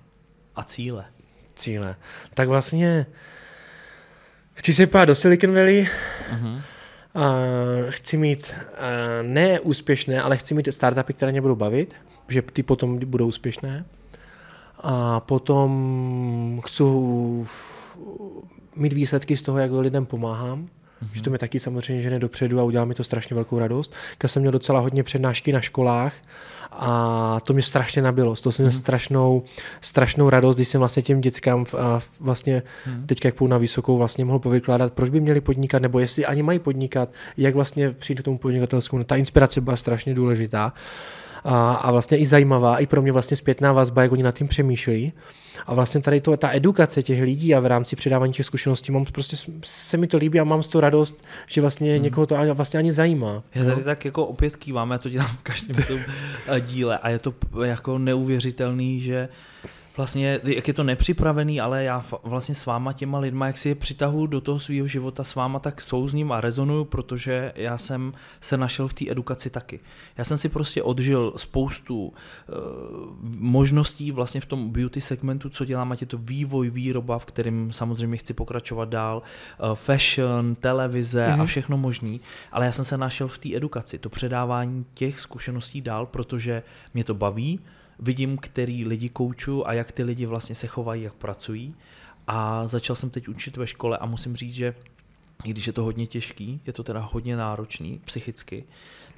a 0.57 0.63
cíle? 0.63 1.05
Cíle. 1.55 1.97
Tak 2.35 2.49
vlastně 2.49 3.07
chci 4.55 4.75
se 4.75 4.87
pát 4.87 5.05
do 5.05 5.15
Silicon 5.15 5.55
Valley, 5.55 5.89
Mhm. 6.33 6.61
a 7.15 7.33
chci 7.91 8.17
mít 8.17 8.55
a 8.79 9.23
ne 9.23 9.61
úspěšné, 9.61 10.23
ale 10.23 10.37
chci 10.37 10.55
mít 10.55 10.69
startupy, 10.71 11.13
které 11.13 11.33
mě 11.33 11.41
budou 11.41 11.55
bavit, 11.55 11.95
že 12.29 12.43
ty 12.43 12.63
potom 12.63 12.99
budou 12.99 13.27
úspěšné. 13.27 13.85
A 14.81 15.21
potom 15.21 16.61
chci 16.67 16.83
mít 18.77 18.93
výsledky 18.93 19.37
z 19.37 19.43
toho, 19.43 19.59
jak 19.59 19.71
lidem 19.73 20.07
pomáhám. 20.07 20.69
Mm-hmm. 21.05 21.15
Že 21.17 21.23
to 21.23 21.31
mi 21.31 21.39
taky 21.39 21.61
samozřejmě 21.61 22.03
žene 22.03 22.19
dopředu 22.19 22.61
a 22.61 22.63
udělá 22.63 22.85
mi 22.85 22.95
to 22.95 23.05
strašně 23.05 23.35
velkou 23.35 23.59
radost. 23.59 23.95
Já 24.23 24.29
jsem 24.29 24.41
měl 24.43 24.53
docela 24.53 24.81
hodně 24.81 25.03
přednášky 25.03 25.53
na 25.53 25.61
školách 25.61 26.15
a 26.73 27.39
to 27.47 27.53
mě 27.53 27.63
strašně 27.63 28.03
nabilo. 28.03 28.37
Toho 28.37 28.53
jsem 28.53 28.63
měl 28.65 28.71
Mhm. 28.73 28.79
strašnou, 28.81 29.43
strašnou 29.81 30.31
radost, 30.31 30.57
když 30.57 30.69
jsem 30.69 30.79
vlastně 30.79 31.03
těm 31.03 31.21
dětskám 31.21 31.65
v- 31.65 31.75
a 31.75 31.99
v- 32.01 32.11
vlastně 32.21 32.63
Mhm. 32.87 33.07
teď, 33.07 33.25
jak 33.25 33.35
půjdu 33.35 33.51
na 33.51 33.59
vysokou, 33.59 33.97
vlastně 33.99 34.25
mohl 34.25 34.39
povykládat, 34.39 34.93
proč 34.93 35.11
by 35.11 35.21
měli 35.21 35.41
podnikat, 35.41 35.83
nebo 35.83 35.99
jestli 35.99 36.27
ani 36.27 36.43
mají 36.43 36.59
podnikat, 36.59 37.09
jak 37.37 37.55
vlastně 37.55 37.91
přijít 37.91 38.21
k 38.21 38.23
tomu 38.23 38.39
podnikatelskému. 38.39 39.05
Ta 39.05 39.17
inspirace 39.17 39.61
byla 39.61 39.77
strašně 39.77 40.15
důležitá 40.15 40.73
a, 41.45 41.75
a 41.75 41.91
vlastně 41.91 42.19
i 42.19 42.27
zajímavá, 42.27 42.79
i 42.79 42.87
pro 42.87 43.03
mě 43.03 43.13
vlastně 43.13 43.37
zpětná 43.37 43.73
vazba, 43.73 44.03
jak 44.03 44.13
oni 44.13 44.23
nad 44.23 44.35
tím 44.35 44.49
přemýšlí. 44.49 45.13
A 45.67 45.75
vlastně 45.75 46.01
tady 46.01 46.21
to, 46.21 46.37
ta 46.37 46.55
edukace 46.55 47.03
těch 47.03 47.23
lidí 47.23 47.55
a 47.55 47.61
v 47.61 47.67
rámci 47.67 47.97
předávání 47.97 48.33
těch 48.33 48.47
zkušeností, 48.47 48.93
mám 48.93 49.05
prostě, 49.05 49.37
se 49.65 49.97
mi 49.97 50.07
to 50.07 50.17
líbí 50.17 50.41
a 50.41 50.45
mám 50.45 50.63
z 50.63 50.69
toho 50.69 50.81
radost, 50.81 51.25
že 51.47 51.61
vlastně 51.61 51.95
hmm. 51.95 52.03
někoho 52.03 52.27
to 52.27 52.39
ani- 52.39 52.53
vlastně 52.53 52.79
ani 52.79 52.93
zajímá. 52.93 53.43
Já 53.55 53.65
tady 53.65 53.85
tak 53.85 54.05
jako 54.05 54.27
opět 54.27 54.57
kývám, 54.57 54.91
já 54.91 54.99
to 54.99 55.09
dělám 55.09 55.29
v 55.29 55.43
každém 55.43 55.85
tom 55.87 56.01
díle 56.61 56.99
a 56.99 57.09
je 57.09 57.19
to 57.19 57.35
jako 57.65 57.99
neuvěřitelný, 57.99 59.01
že 59.01 59.29
vlastně, 59.97 60.41
jak 60.45 60.69
je 60.69 60.75
to 60.75 60.85
nepřipravený, 60.85 61.61
ale 61.61 61.85
já 61.85 62.05
vlastně 62.23 62.55
s 62.55 62.67
váma 62.67 62.93
těma 62.93 63.19
lidma, 63.19 63.47
jak 63.47 63.59
si 63.59 63.69
je 63.69 63.75
přitahuji 63.75 64.27
do 64.27 64.41
toho 64.41 64.59
svého 64.59 64.87
života 64.87 65.25
s 65.25 65.35
váma, 65.35 65.59
tak 65.59 65.81
souzním 65.81 66.33
a 66.33 66.41
rezonuju, 66.41 66.85
protože 66.85 67.53
já 67.57 67.79
jsem 67.79 68.13
se 68.41 68.57
našel 68.57 68.89
v 68.89 68.95
té 68.95 69.05
edukaci 69.11 69.51
taky. 69.51 69.81
Já 70.19 70.25
jsem 70.25 70.39
si 70.39 70.49
prostě 70.49 70.83
odžil 70.83 71.33
spoustu 71.37 72.05
uh, 72.07 72.13
možností 73.39 74.13
vlastně 74.13 74.41
v 74.41 74.47
tom 74.47 74.71
beauty 74.71 75.01
segmentu, 75.01 75.49
co 75.49 75.65
dělám, 75.65 75.93
ať 75.93 76.01
je 76.01 76.07
to 76.07 76.19
vývoj, 76.19 76.71
výroba, 76.71 77.19
v 77.19 77.25
kterém 77.25 77.73
samozřejmě 77.73 78.17
chci 78.17 78.35
pokračovat 78.35 78.89
dál, 78.89 79.23
uh, 79.63 79.75
fashion, 79.75 80.55
televize 80.55 81.27
mm-hmm. 81.27 81.33
a 81.33 81.37
Mhm. 81.37 81.47
všechno 81.47 81.77
možný, 81.79 82.21
ale 82.53 82.67
já 82.67 82.73
jsem 82.73 82.85
se 82.85 82.99
našel 82.99 83.29
v 83.29 83.39
té 83.39 83.57
edukaci, 83.57 83.99
to 83.99 84.09
předávání 84.09 84.85
těch 84.95 85.21
zkušeností 85.21 85.81
dál, 85.81 86.07
protože 86.07 86.63
mě 86.95 87.05
to 87.05 87.15
baví, 87.15 87.61
vidím, 87.99 88.39
který 88.39 88.85
lidi 88.85 89.09
kouču 89.09 89.69
a 89.69 89.73
jak 89.73 89.93
ty 89.93 90.03
lidi 90.03 90.27
vlastně 90.27 90.55
se 90.55 90.67
chovají, 90.67 91.03
jak 91.03 91.15
pracují. 91.15 91.75
A 92.27 92.67
začal 92.67 92.97
jsem 92.97 93.11
teď 93.11 93.29
učit 93.29 93.57
ve 93.57 93.67
škole 93.67 93.99
a 93.99 94.07
musím 94.07 94.37
říct, 94.37 94.55
že 94.55 94.75
i 95.45 95.51
když 95.51 95.67
je 95.67 95.73
to 95.73 95.83
hodně 95.83 96.07
těžký, 96.07 96.61
je 96.67 96.73
to 96.73 96.83
teda 96.83 97.01
hodně 97.01 97.37
náročný 97.37 98.01
psychicky, 98.05 98.65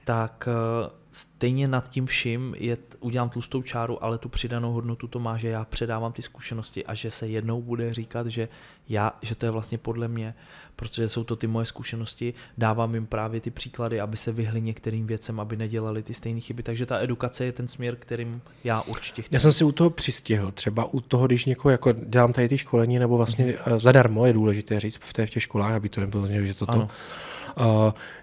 tak 0.07 0.49
eh, 0.49 0.91
stejně 1.13 1.69
nad 1.69 1.89
tím 1.89 2.07
vším 2.07 2.55
je, 2.59 2.77
udělám 3.01 3.31
tlustou 3.31 3.63
čáru, 3.63 4.05
ale 4.05 4.19
tu 4.19 4.29
přidanou 4.29 4.73
hodnotu 4.73 5.09
to 5.09 5.19
má, 5.19 5.37
že 5.37 5.49
já 5.49 5.65
předávám 5.65 6.13
ty 6.13 6.23
zkušenosti 6.23 6.87
a 6.87 6.95
že 6.95 7.11
se 7.11 7.29
jednou 7.29 7.63
bude 7.63 7.95
říkat, 7.95 8.27
že 8.27 8.49
já, 8.89 9.13
že 9.23 9.35
to 9.35 9.47
je 9.47 9.51
vlastně 9.51 9.79
podle 9.79 10.09
mě, 10.09 10.35
protože 10.77 11.09
jsou 11.09 11.25
to 11.25 11.37
ty 11.37 11.47
moje 11.47 11.67
zkušenosti, 11.67 12.35
dávám 12.59 12.95
jim 12.95 13.07
právě 13.07 13.41
ty 13.41 13.51
příklady, 13.51 14.01
aby 14.01 14.17
se 14.17 14.33
vyhli 14.33 14.61
některým 14.61 15.07
věcem, 15.07 15.41
aby 15.41 15.57
nedělali 15.57 16.03
ty 16.03 16.15
stejné 16.15 16.41
chyby. 16.41 16.63
Takže 16.63 16.87
ta 16.87 16.99
edukace 16.99 17.45
je 17.45 17.53
ten 17.53 17.69
směr, 17.69 17.97
kterým 17.97 18.43
já 18.65 18.83
určitě 18.83 19.23
chci. 19.23 19.35
Já 19.35 19.41
jsem 19.41 19.53
si 19.53 19.65
u 19.65 19.73
toho 19.73 19.91
přistihl, 19.91 20.53
třeba 20.53 20.85
u 20.85 21.01
toho, 21.01 21.27
když 21.27 21.45
někoho 21.45 21.73
jako 21.73 21.93
dělám 21.93 22.33
tady 22.33 22.49
ty 22.49 22.59
školení, 22.59 22.99
nebo 22.99 23.17
vlastně 23.17 23.53
mm-hmm. 23.53 23.79
zadarmo, 23.79 24.27
je 24.27 24.33
důležité 24.33 24.81
říct 24.81 24.99
v, 25.01 25.13
té, 25.13 25.27
v 25.27 25.31
těch 25.31 25.43
školách, 25.43 25.73
aby 25.73 25.89
to 25.89 26.01
nebylo, 26.01 26.27
že 26.29 26.55
toto. 26.55 26.73
Ano. 26.73 26.89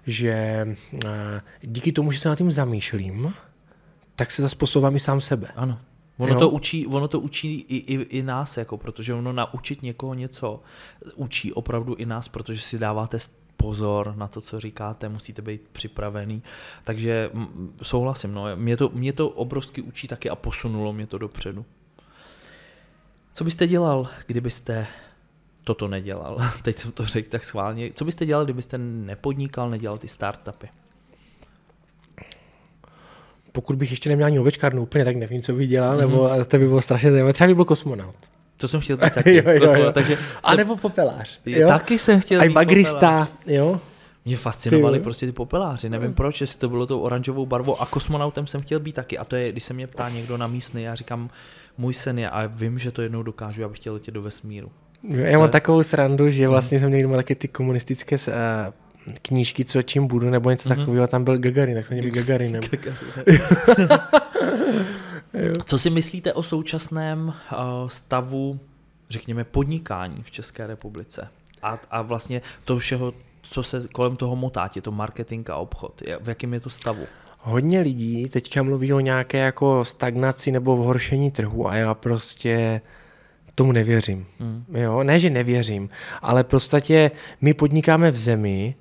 Že 0.06 0.66
uh, 0.92 1.10
díky 1.62 1.92
tomu, 1.92 2.12
že 2.12 2.20
se 2.20 2.28
nad 2.28 2.38
tím 2.38 2.52
zamýšlím, 2.52 3.34
tak 4.16 4.30
se 4.30 4.42
zase 4.42 4.56
posouvám 4.56 4.96
i 4.96 5.00
sám 5.00 5.20
sebe. 5.20 5.48
Ano. 5.56 5.78
Ono 6.18 6.34
to, 6.34 6.50
učí, 6.50 6.86
ono 6.86 7.08
to 7.08 7.20
učí 7.20 7.60
i, 7.60 7.76
i, 7.76 8.02
i 8.02 8.22
nás, 8.22 8.56
jako, 8.56 8.78
protože 8.78 9.14
ono 9.14 9.32
naučit 9.32 9.82
někoho 9.82 10.14
něco 10.14 10.62
učí 11.14 11.52
opravdu 11.52 11.94
i 11.94 12.06
nás, 12.06 12.28
protože 12.28 12.60
si 12.60 12.78
dáváte 12.78 13.18
pozor 13.56 14.16
na 14.16 14.28
to, 14.28 14.40
co 14.40 14.60
říkáte, 14.60 15.08
musíte 15.08 15.42
být 15.42 15.68
připravený. 15.72 16.42
Takže 16.84 17.30
souhlasím, 17.82 18.34
no, 18.34 18.44
mě, 18.56 18.76
to, 18.76 18.88
mě 18.88 19.12
to 19.12 19.28
obrovsky 19.28 19.82
učí 19.82 20.08
taky 20.08 20.30
a 20.30 20.36
posunulo 20.36 20.92
mě 20.92 21.06
to 21.06 21.18
dopředu. 21.18 21.64
Co 23.34 23.44
byste 23.44 23.66
dělal, 23.66 24.08
kdybyste 24.26 24.86
toto 25.64 25.88
nedělal? 25.88 26.38
Teď 26.62 26.78
jsem 26.78 26.92
to 26.92 27.06
řekl 27.06 27.28
tak 27.30 27.44
schválně. 27.44 27.90
Co 27.94 28.04
byste 28.04 28.26
dělal, 28.26 28.44
kdybyste 28.44 28.78
nepodnikal, 28.78 29.70
nedělal 29.70 29.98
ty 29.98 30.08
startupy? 30.08 30.68
Pokud 33.52 33.76
bych 33.76 33.90
ještě 33.90 34.08
neměl 34.08 34.26
ani 34.26 34.38
ovečkárnu 34.38 34.82
úplně, 34.82 35.04
tak 35.04 35.16
nevím, 35.16 35.42
co 35.42 35.52
bych 35.52 35.68
dělal, 35.68 35.96
mm-hmm. 35.96 36.00
nebo 36.00 36.44
to 36.44 36.58
by 36.58 36.66
bylo 36.66 36.80
strašně 36.80 37.10
zajímavé. 37.10 37.32
Třeba 37.32 37.48
by 37.48 37.54
byl 37.54 37.64
kosmonaut. 37.64 38.14
To 38.56 38.68
jsem 38.68 38.80
chtěl 38.80 38.96
být 39.04 39.14
taky. 39.14 39.34
jo, 39.34 39.42
jo, 39.46 39.74
jo. 39.74 39.92
Takže 39.92 40.18
a 40.42 40.54
nebo 40.54 40.76
popelář. 40.76 41.40
Jo? 41.46 41.68
Taky 41.68 41.98
jsem 41.98 42.20
chtěl 42.20 42.40
být 42.40 42.52
bagrista, 42.52 43.28
jo. 43.46 43.80
Mě 44.24 44.36
fascinovali 44.36 44.98
ty, 44.98 45.02
prostě 45.02 45.26
ty 45.26 45.32
popeláři, 45.32 45.88
nevím 45.88 46.14
proč, 46.14 46.40
jestli 46.40 46.58
to 46.58 46.68
bylo 46.68 46.86
tou 46.86 47.00
oranžovou 47.00 47.46
barvou 47.46 47.80
a 47.80 47.86
kosmonautem 47.86 48.46
jsem 48.46 48.60
chtěl 48.60 48.80
být 48.80 48.94
taky 48.94 49.18
a 49.18 49.24
to 49.24 49.36
je, 49.36 49.52
když 49.52 49.64
se 49.64 49.74
mě 49.74 49.86
ptá 49.86 50.08
někdo 50.08 50.36
na 50.36 50.46
místny, 50.46 50.82
já 50.82 50.94
říkám, 50.94 51.30
můj 51.78 51.94
sen 51.94 52.18
je 52.18 52.30
a 52.30 52.46
vím, 52.46 52.78
že 52.78 52.90
to 52.90 53.02
jednou 53.02 53.22
dokážu, 53.22 53.60
já 53.60 53.68
bych 53.68 53.78
chtěl 53.78 53.92
letět 53.92 54.14
do 54.14 54.22
vesmíru. 54.22 54.70
Já 55.08 55.38
mám 55.38 55.50
takovou 55.50 55.82
srandu, 55.82 56.30
že 56.30 56.48
vlastně 56.48 56.80
jsem 56.80 56.90
někdy 56.90 57.06
měl 57.06 57.18
taky 57.18 57.34
ty 57.34 57.48
komunistické 57.48 58.16
uh, 58.16 58.32
knížky, 59.22 59.64
co 59.64 59.82
čím 59.82 60.06
budu, 60.06 60.30
nebo 60.30 60.50
něco 60.50 60.68
mm-hmm. 60.68 60.76
takového, 60.76 61.06
tam 61.06 61.24
byl 61.24 61.38
Gagarin, 61.38 61.76
tak 61.76 61.86
jsem 61.86 61.98
měl 61.98 62.10
Gagarinem. 62.10 62.62
co 65.64 65.78
si 65.78 65.90
myslíte 65.90 66.32
o 66.32 66.42
současném 66.42 67.28
uh, 67.28 67.34
stavu, 67.88 68.60
řekněme, 69.10 69.44
podnikání 69.44 70.22
v 70.22 70.30
České 70.30 70.66
republice? 70.66 71.28
A, 71.62 71.78
a 71.90 72.02
vlastně 72.02 72.42
to 72.64 72.78
všeho, 72.78 73.14
co 73.42 73.62
se 73.62 73.88
kolem 73.92 74.16
toho 74.16 74.36
motá, 74.36 74.70
je 74.76 74.82
to 74.82 74.92
marketing 74.92 75.50
a 75.50 75.56
obchod. 75.56 76.02
V 76.20 76.28
jakém 76.28 76.54
je 76.54 76.60
to 76.60 76.70
stavu? 76.70 77.04
Hodně 77.38 77.80
lidí 77.80 78.28
teďka 78.28 78.62
mluví 78.62 78.92
o 78.92 79.00
nějaké 79.00 79.38
jako 79.38 79.84
stagnaci 79.84 80.52
nebo 80.52 80.76
vhoršení 80.76 81.30
trhu 81.30 81.68
a 81.68 81.74
já 81.74 81.94
prostě 81.94 82.80
tomu 83.54 83.72
nevěřím. 83.72 84.26
Hmm. 84.40 84.64
Jo, 84.74 85.02
ne, 85.02 85.20
že 85.20 85.30
nevěřím, 85.30 85.90
ale 86.22 86.44
prostě 86.44 87.10
my 87.40 87.54
podnikáme 87.54 88.10
v 88.10 88.18
zemi, 88.18 88.74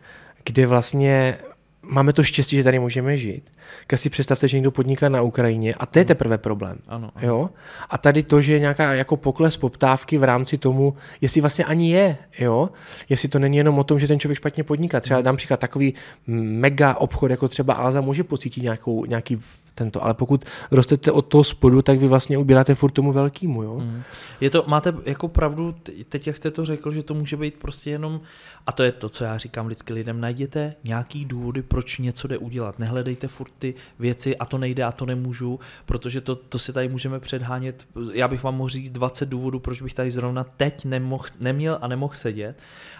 kde 0.43 0.67
vlastně 0.67 1.37
máme 1.83 2.13
to 2.13 2.23
štěstí, 2.23 2.55
že 2.55 2.63
tady 2.63 2.79
můžeme 2.79 3.17
žít. 3.17 3.43
Když 3.87 4.01
si 4.01 4.09
představte, 4.09 4.47
že 4.47 4.57
někdo 4.57 4.71
podniká 4.71 5.09
na 5.09 5.21
Ukrajině 5.21 5.73
a 5.73 5.85
to 5.85 5.99
je 5.99 6.05
teprve 6.05 6.37
problém. 6.37 6.77
Ano, 6.87 7.11
ano. 7.15 7.27
Jo? 7.27 7.49
A 7.89 7.97
tady 7.97 8.23
to, 8.23 8.41
že 8.41 8.53
je 8.53 8.59
nějaká 8.59 8.93
jako 8.93 9.17
pokles 9.17 9.57
poptávky 9.57 10.17
v 10.17 10.23
rámci 10.23 10.57
tomu, 10.57 10.95
jestli 11.21 11.41
vlastně 11.41 11.65
ani 11.65 11.91
je, 11.91 12.17
jo? 12.39 12.69
jestli 13.09 13.27
to 13.29 13.39
není 13.39 13.57
jenom 13.57 13.79
o 13.79 13.83
tom, 13.83 13.99
že 13.99 14.07
ten 14.07 14.19
člověk 14.19 14.37
špatně 14.37 14.63
podniká. 14.63 14.99
Třeba 14.99 15.21
dám 15.21 15.35
příklad 15.35 15.59
takový 15.59 15.93
mega 16.27 16.95
obchod, 16.95 17.31
jako 17.31 17.47
třeba 17.47 17.73
Alza 17.73 18.01
může 18.01 18.23
pocítit 18.23 18.63
nějakou, 18.63 19.05
nějaký 19.05 19.39
tento, 19.75 20.03
ale 20.03 20.13
pokud 20.13 20.45
rostete 20.71 21.11
od 21.11 21.21
toho 21.21 21.43
spodu, 21.43 21.81
tak 21.81 21.99
vy 21.99 22.07
vlastně 22.07 22.37
ubíráte 22.37 22.75
furt 22.75 22.91
tomu 22.91 23.11
velkýmu, 23.11 23.63
jo. 23.63 23.79
Mm. 23.79 24.03
Je 24.41 24.49
to, 24.49 24.63
máte 24.67 24.93
jako 25.05 25.27
pravdu, 25.27 25.75
teď 26.09 26.27
jak 26.27 26.37
jste 26.37 26.51
to 26.51 26.65
řekl, 26.65 26.91
že 26.91 27.03
to 27.03 27.13
může 27.13 27.37
být 27.37 27.55
prostě 27.55 27.89
jenom, 27.89 28.21
a 28.65 28.71
to 28.71 28.83
je 28.83 28.91
to, 28.91 29.09
co 29.09 29.23
já 29.23 29.37
říkám 29.37 29.65
vždycky 29.65 29.93
lidem, 29.93 30.21
najděte 30.21 30.75
nějaký 30.83 31.25
důvody, 31.25 31.61
proč 31.61 31.97
něco 31.97 32.27
jde 32.27 32.37
udělat. 32.37 32.79
Nehledejte 32.79 33.27
furt 33.27 33.51
ty 33.59 33.73
věci 33.99 34.37
a 34.37 34.45
to 34.45 34.57
nejde 34.57 34.83
a 34.83 34.91
to 34.91 35.05
nemůžu, 35.05 35.59
protože 35.85 36.21
to, 36.21 36.35
to 36.35 36.59
si 36.59 36.73
tady 36.73 36.89
můžeme 36.89 37.19
předhánět. 37.19 37.87
Já 38.13 38.27
bych 38.27 38.43
vám 38.43 38.55
mohl 38.55 38.69
říct 38.69 38.89
20 38.89 39.29
důvodů, 39.29 39.59
proč 39.59 39.81
bych 39.81 39.93
tady 39.93 40.11
zrovna 40.11 40.43
teď 40.43 40.85
nemohl, 40.85 41.25
neměl 41.39 41.77
a 41.81 41.87
nemohl 41.87 42.13
sedět 42.15 42.55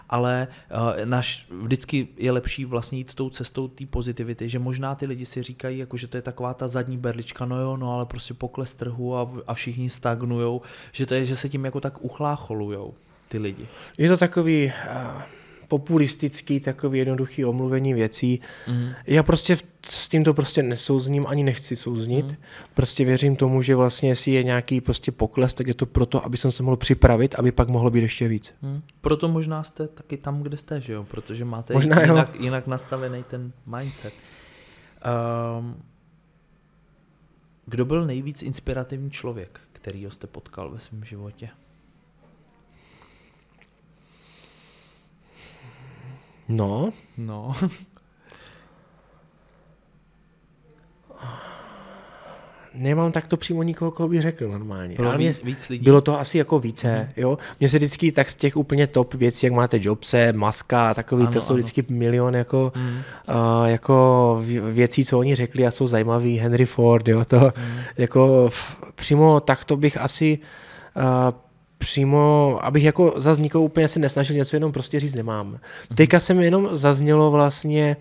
ale 0.09 0.47
uh, 0.71 1.05
naš, 1.05 1.47
vždycky 1.62 2.07
je 2.17 2.31
lepší 2.31 2.65
vlastně 2.65 2.97
jít 2.97 3.13
tou 3.13 3.29
cestou 3.29 3.67
té 3.67 3.86
pozitivity, 3.86 4.49
že 4.49 4.59
možná 4.59 4.95
ty 4.95 5.05
lidi 5.05 5.25
si 5.25 5.43
říkají, 5.43 5.77
jako, 5.77 5.97
že 5.97 6.07
to 6.07 6.17
je 6.17 6.21
taková 6.21 6.53
ta 6.53 6.62
zadní 6.67 6.97
berlička, 6.97 7.45
no 7.45 7.60
jo, 7.60 7.78
no 7.78 7.93
ale 7.93 8.06
prostě 8.06 8.34
pokles 8.34 8.73
trhu 8.73 9.17
a, 9.17 9.32
a 9.47 9.54
všichni 9.54 9.89
stagnujou, 9.89 10.62
že 10.91 11.06
to 11.06 11.13
je, 11.13 11.26
že 11.26 11.36
se 11.36 11.49
tím 11.49 11.65
jako 11.65 11.82
tak 11.82 12.04
uchlácholujou 12.04 12.93
ty 13.28 13.38
lidi. 13.38 13.67
Je 13.97 14.10
to 14.10 14.17
takový... 14.17 14.71
Uh 15.15 15.21
populistický, 15.73 16.60
takový 16.60 16.99
jednoduchý 16.99 17.45
omluvení 17.45 17.93
věcí. 17.93 18.39
Mm. 18.67 18.89
Já 19.08 19.23
prostě 19.23 19.58
s 19.86 20.08
tímto 20.08 20.34
prostě 20.34 20.63
nesouzním, 20.63 21.28
ani 21.28 21.43
nechci 21.43 21.76
souznit. 21.76 22.26
Mm. 22.26 22.36
Prostě 22.73 23.06
věřím 23.06 23.36
tomu, 23.36 23.62
že 23.62 23.76
vlastně 23.76 24.10
jestli 24.10 24.32
je 24.32 24.43
nějaký 24.43 24.82
prostě 24.82 25.12
pokles, 25.12 25.54
tak 25.54 25.67
je 25.67 25.73
to 25.73 25.86
proto, 25.86 26.26
aby 26.26 26.38
jsem 26.38 26.52
se 26.52 26.63
mohl 26.63 26.78
připravit, 26.78 27.36
aby 27.36 27.52
pak 27.52 27.67
mohlo 27.67 27.89
být 27.89 28.02
ještě 28.02 28.28
víc. 28.28 28.54
Mm. 28.62 28.82
Proto 29.02 29.28
možná 29.28 29.63
jste 29.63 29.88
taky 29.88 30.17
tam, 30.17 30.43
kde 30.43 30.58
jste, 30.58 30.82
že 30.82 30.93
jo? 30.93 31.04
Protože 31.04 31.45
máte 31.45 31.73
možná 31.73 32.02
jinak, 32.02 32.39
jinak 32.39 32.67
nastavený 32.67 33.23
ten 33.23 33.52
mindset. 33.65 34.13
Um, 35.60 35.76
kdo 37.65 37.86
byl 37.86 38.06
nejvíc 38.06 38.41
inspirativní 38.41 39.12
člověk, 39.12 39.62
který 39.73 40.02
jste 40.10 40.28
potkal 40.28 40.71
ve 40.71 40.80
svém 40.80 41.04
životě? 41.04 41.49
No. 46.49 46.93
No. 47.17 47.56
Nemám 52.75 53.12
takto 53.12 53.38
přímo 53.38 53.63
nikoho, 53.63 53.91
koho 53.91 54.09
bych 54.09 54.21
řekl 54.21 54.47
normálně. 54.47 54.95
Bylo 54.95 55.09
Ale 55.09 55.17
víc, 55.17 55.43
víc 55.43 55.69
lidí? 55.69 55.83
Bylo 55.83 56.01
to 56.01 56.19
asi 56.19 56.38
jako 56.38 56.59
více, 56.59 56.99
mm. 56.99 57.07
jo. 57.17 57.38
Mně 57.59 57.69
se 57.69 57.77
vždycky 57.77 58.12
tak 58.12 58.31
z 58.31 58.36
těch 58.36 58.57
úplně 58.57 58.88
top 58.88 59.13
věcí, 59.13 59.45
jak 59.45 59.53
máte 59.53 59.79
Jobse, 59.81 60.33
Maska 60.33 60.89
a 60.89 60.93
takový, 60.93 61.23
ano, 61.23 61.33
to 61.33 61.41
jsou 61.41 61.53
ano. 61.53 61.59
vždycky 61.59 61.86
milion 61.89 62.36
jako, 62.36 62.71
mm. 62.75 62.88
uh, 62.89 63.65
jako 63.65 64.43
věcí, 64.71 65.05
co 65.05 65.19
oni 65.19 65.36
řekli 65.36 65.67
a 65.67 65.71
jsou 65.71 65.88
zajímavý. 65.88 66.38
Henry 66.38 66.65
Ford, 66.65 67.07
jo, 67.07 67.25
to 67.25 67.39
mm. 67.39 67.79
jako 67.97 68.49
přímo 68.95 69.39
takto 69.39 69.77
bych 69.77 69.97
asi 69.97 70.39
uh, 70.95 71.03
přímo, 71.77 72.59
abych 72.62 72.83
jako 72.83 73.13
za 73.17 73.36
nikoho 73.36 73.63
úplně 73.63 73.88
se 73.88 73.99
nesnažil 73.99 74.36
něco 74.36 74.55
jenom 74.55 74.71
prostě 74.71 74.99
říct 74.99 75.15
nemám. 75.15 75.53
Mm-hmm. 75.53 75.95
Teďka 75.95 76.19
jsem 76.19 76.39
jenom 76.39 76.69
zaznělo 76.71 77.31
vlastně 77.31 77.97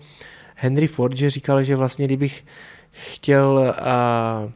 Henry 0.55 0.87
Ford, 0.87 1.17
že 1.17 1.29
říkal, 1.29 1.63
že 1.63 1.75
vlastně 1.75 2.05
kdybych 2.05 2.45
chtěl 2.91 3.75
uh, 4.45 4.51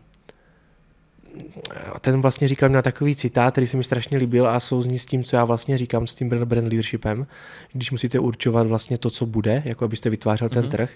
ten 2.01 2.21
vlastně 2.21 2.47
říkal 2.47 2.69
na 2.69 2.81
takový 2.81 3.15
citát, 3.15 3.51
který 3.51 3.67
se 3.67 3.77
mi 3.77 3.83
strašně 3.83 4.17
líbil 4.17 4.47
a 4.47 4.59
souzní 4.59 4.99
s 4.99 5.05
tím, 5.05 5.23
co 5.23 5.35
já 5.35 5.45
vlastně 5.45 5.77
říkám 5.77 6.07
s 6.07 6.15
tím 6.15 6.29
brand 6.29 6.67
leadershipem, 6.67 7.27
když 7.73 7.91
musíte 7.91 8.19
určovat 8.19 8.67
vlastně 8.67 8.97
to, 8.97 9.09
co 9.09 9.25
bude, 9.25 9.61
jako 9.65 9.85
abyste 9.85 10.09
vytvářel 10.09 10.47
mm-hmm. 10.47 10.53
ten 10.53 10.63
mhm. 10.63 10.71
trh, 10.71 10.91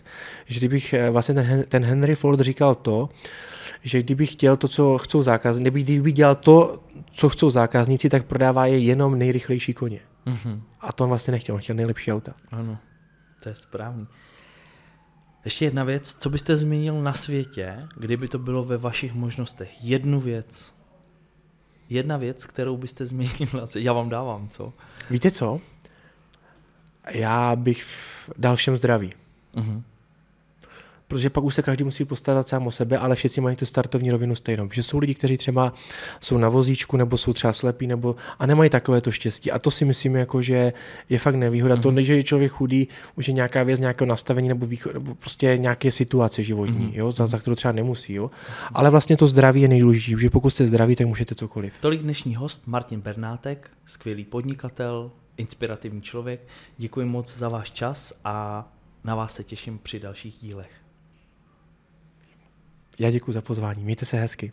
že 0.46 0.60
kdybych 0.60 0.94
eh, 0.94 1.10
vlastně 1.10 1.36
ten, 1.36 1.64
ten 1.68 1.86
Henry 1.86 2.16
Ford 2.16 2.40
říkal 2.40 2.76
to, 2.76 3.10
že 3.84 4.04
kdybych 4.04 4.32
chtěl 4.32 4.58
to, 4.58 4.68
co 4.68 4.98
chcou 4.98 5.24
zákazníci, 5.24 5.72
kdyby 5.72 6.12
dělal 6.12 6.36
to, 6.36 6.84
co 7.12 7.30
chcou 7.30 7.50
zákazníci, 7.50 8.10
tak 8.10 8.26
prodává 8.26 8.66
je 8.66 8.78
jenom 8.78 9.20
nejrychlejší 9.20 9.74
koně. 9.74 10.00
Mm-hmm. 10.28 10.62
A 10.82 10.94
to 10.94 11.04
on 11.04 11.08
vlastně 11.10 11.32
nechtěl, 11.32 11.56
on 11.56 11.62
chtěl 11.62 11.76
nejlepší 11.76 12.12
auta. 12.12 12.34
Ano, 12.52 12.78
to 13.44 13.50
je 13.50 13.56
správný. 13.56 14.08
Ještě 15.46 15.66
jedna 15.66 15.84
věc, 15.84 16.16
co 16.16 16.30
byste 16.30 16.58
změnil 16.58 17.02
na 17.02 17.14
světě, 17.14 17.88
kdyby 17.98 18.28
to 18.28 18.40
bylo 18.40 18.64
ve 18.64 18.78
vašich 18.78 19.14
možnostech? 19.14 19.84
Jednu 19.84 20.20
věc. 20.20 20.74
Jedna 21.90 22.18
věc, 22.18 22.46
kterou 22.46 22.78
byste 22.78 23.06
změnil 23.06 23.50
na 23.54 23.68
světě. 23.68 23.86
Já 23.86 23.94
vám 23.94 24.10
dávám, 24.10 24.50
co? 24.50 24.74
Víte 25.10 25.32
co? 25.32 25.60
Já 27.10 27.56
bych 27.56 27.86
dal 28.38 28.56
všem 28.56 28.78
zdraví. 28.78 29.10
Uh-huh 29.56 29.84
protože 31.12 31.30
pak 31.30 31.44
už 31.44 31.56
se 31.56 31.62
každý 31.62 31.84
musí 31.84 32.06
postarat 32.06 32.48
sám 32.48 32.68
o 32.68 32.72
sebe, 32.72 32.98
ale 32.98 33.16
všichni 33.16 33.42
mají 33.42 33.56
tu 33.56 33.66
startovní 33.66 34.12
rovinu 34.12 34.36
stejnou. 34.36 34.70
Že 34.74 34.84
jsou 34.84 34.98
lidi, 34.98 35.16
kteří 35.16 35.38
třeba 35.38 35.74
jsou 36.22 36.38
na 36.38 36.50
vozíčku 36.50 36.98
nebo 36.98 37.18
jsou 37.18 37.34
třeba 37.34 37.54
slepí 37.54 37.88
nebo 37.88 38.16
a 38.40 38.46
nemají 38.46 38.70
takové 38.70 39.02
to 39.02 39.12
štěstí. 39.12 39.52
A 39.52 39.60
to 39.60 39.72
si 39.72 39.86
myslím, 39.86 40.16
jako, 40.16 40.42
že 40.42 40.74
je 41.10 41.20
fakt 41.20 41.36
nevýhoda. 41.36 41.76
Mm-hmm. 41.76 41.82
To, 41.82 41.92
mhm. 41.92 42.02
že 42.02 42.16
je 42.16 42.24
člověk 42.24 42.52
chudý, 42.52 42.88
už 43.16 43.28
je 43.28 43.34
nějaká 43.34 43.64
věc 43.64 43.80
nějakého 43.80 44.08
nastavení 44.08 44.48
nebo, 44.48 44.66
východ, 44.66 44.94
nebo 44.94 45.16
prostě 45.16 45.58
nějaké 45.58 45.92
situace 45.92 46.44
životní, 46.44 46.88
mm-hmm. 46.88 46.98
jo, 46.98 47.12
za, 47.12 47.28
za 47.28 47.40
kterou 47.40 47.56
třeba 47.56 47.72
nemusí. 47.72 48.14
Jo. 48.14 48.32
Ale 48.74 48.90
vlastně 48.90 49.18
to 49.18 49.28
zdraví 49.28 49.62
je 49.62 49.68
nejdůležitější, 49.68 50.22
že 50.22 50.30
pokud 50.30 50.50
jste 50.50 50.68
zdraví, 50.68 50.96
tak 50.96 51.08
můžete 51.08 51.36
cokoliv. 51.36 51.74
Tolik 51.82 52.02
dnešní 52.02 52.36
host 52.36 52.68
Martin 52.68 53.02
Bernátek, 53.02 53.72
skvělý 53.86 54.24
podnikatel, 54.24 55.12
inspirativní 55.38 56.02
člověk. 56.02 56.48
Děkuji 56.78 57.06
moc 57.06 57.38
za 57.38 57.50
váš 57.50 57.72
čas 57.72 58.14
a 58.24 58.68
na 59.04 59.16
vás 59.16 59.34
se 59.36 59.44
těším 59.44 59.80
při 59.84 60.00
dalších 60.00 60.38
dílech. 60.42 60.81
Já 63.02 63.12
děkuji 63.12 63.32
za 63.32 63.42
pozvání. 63.42 63.84
Mějte 63.84 64.06
se 64.06 64.18
hezky. 64.18 64.52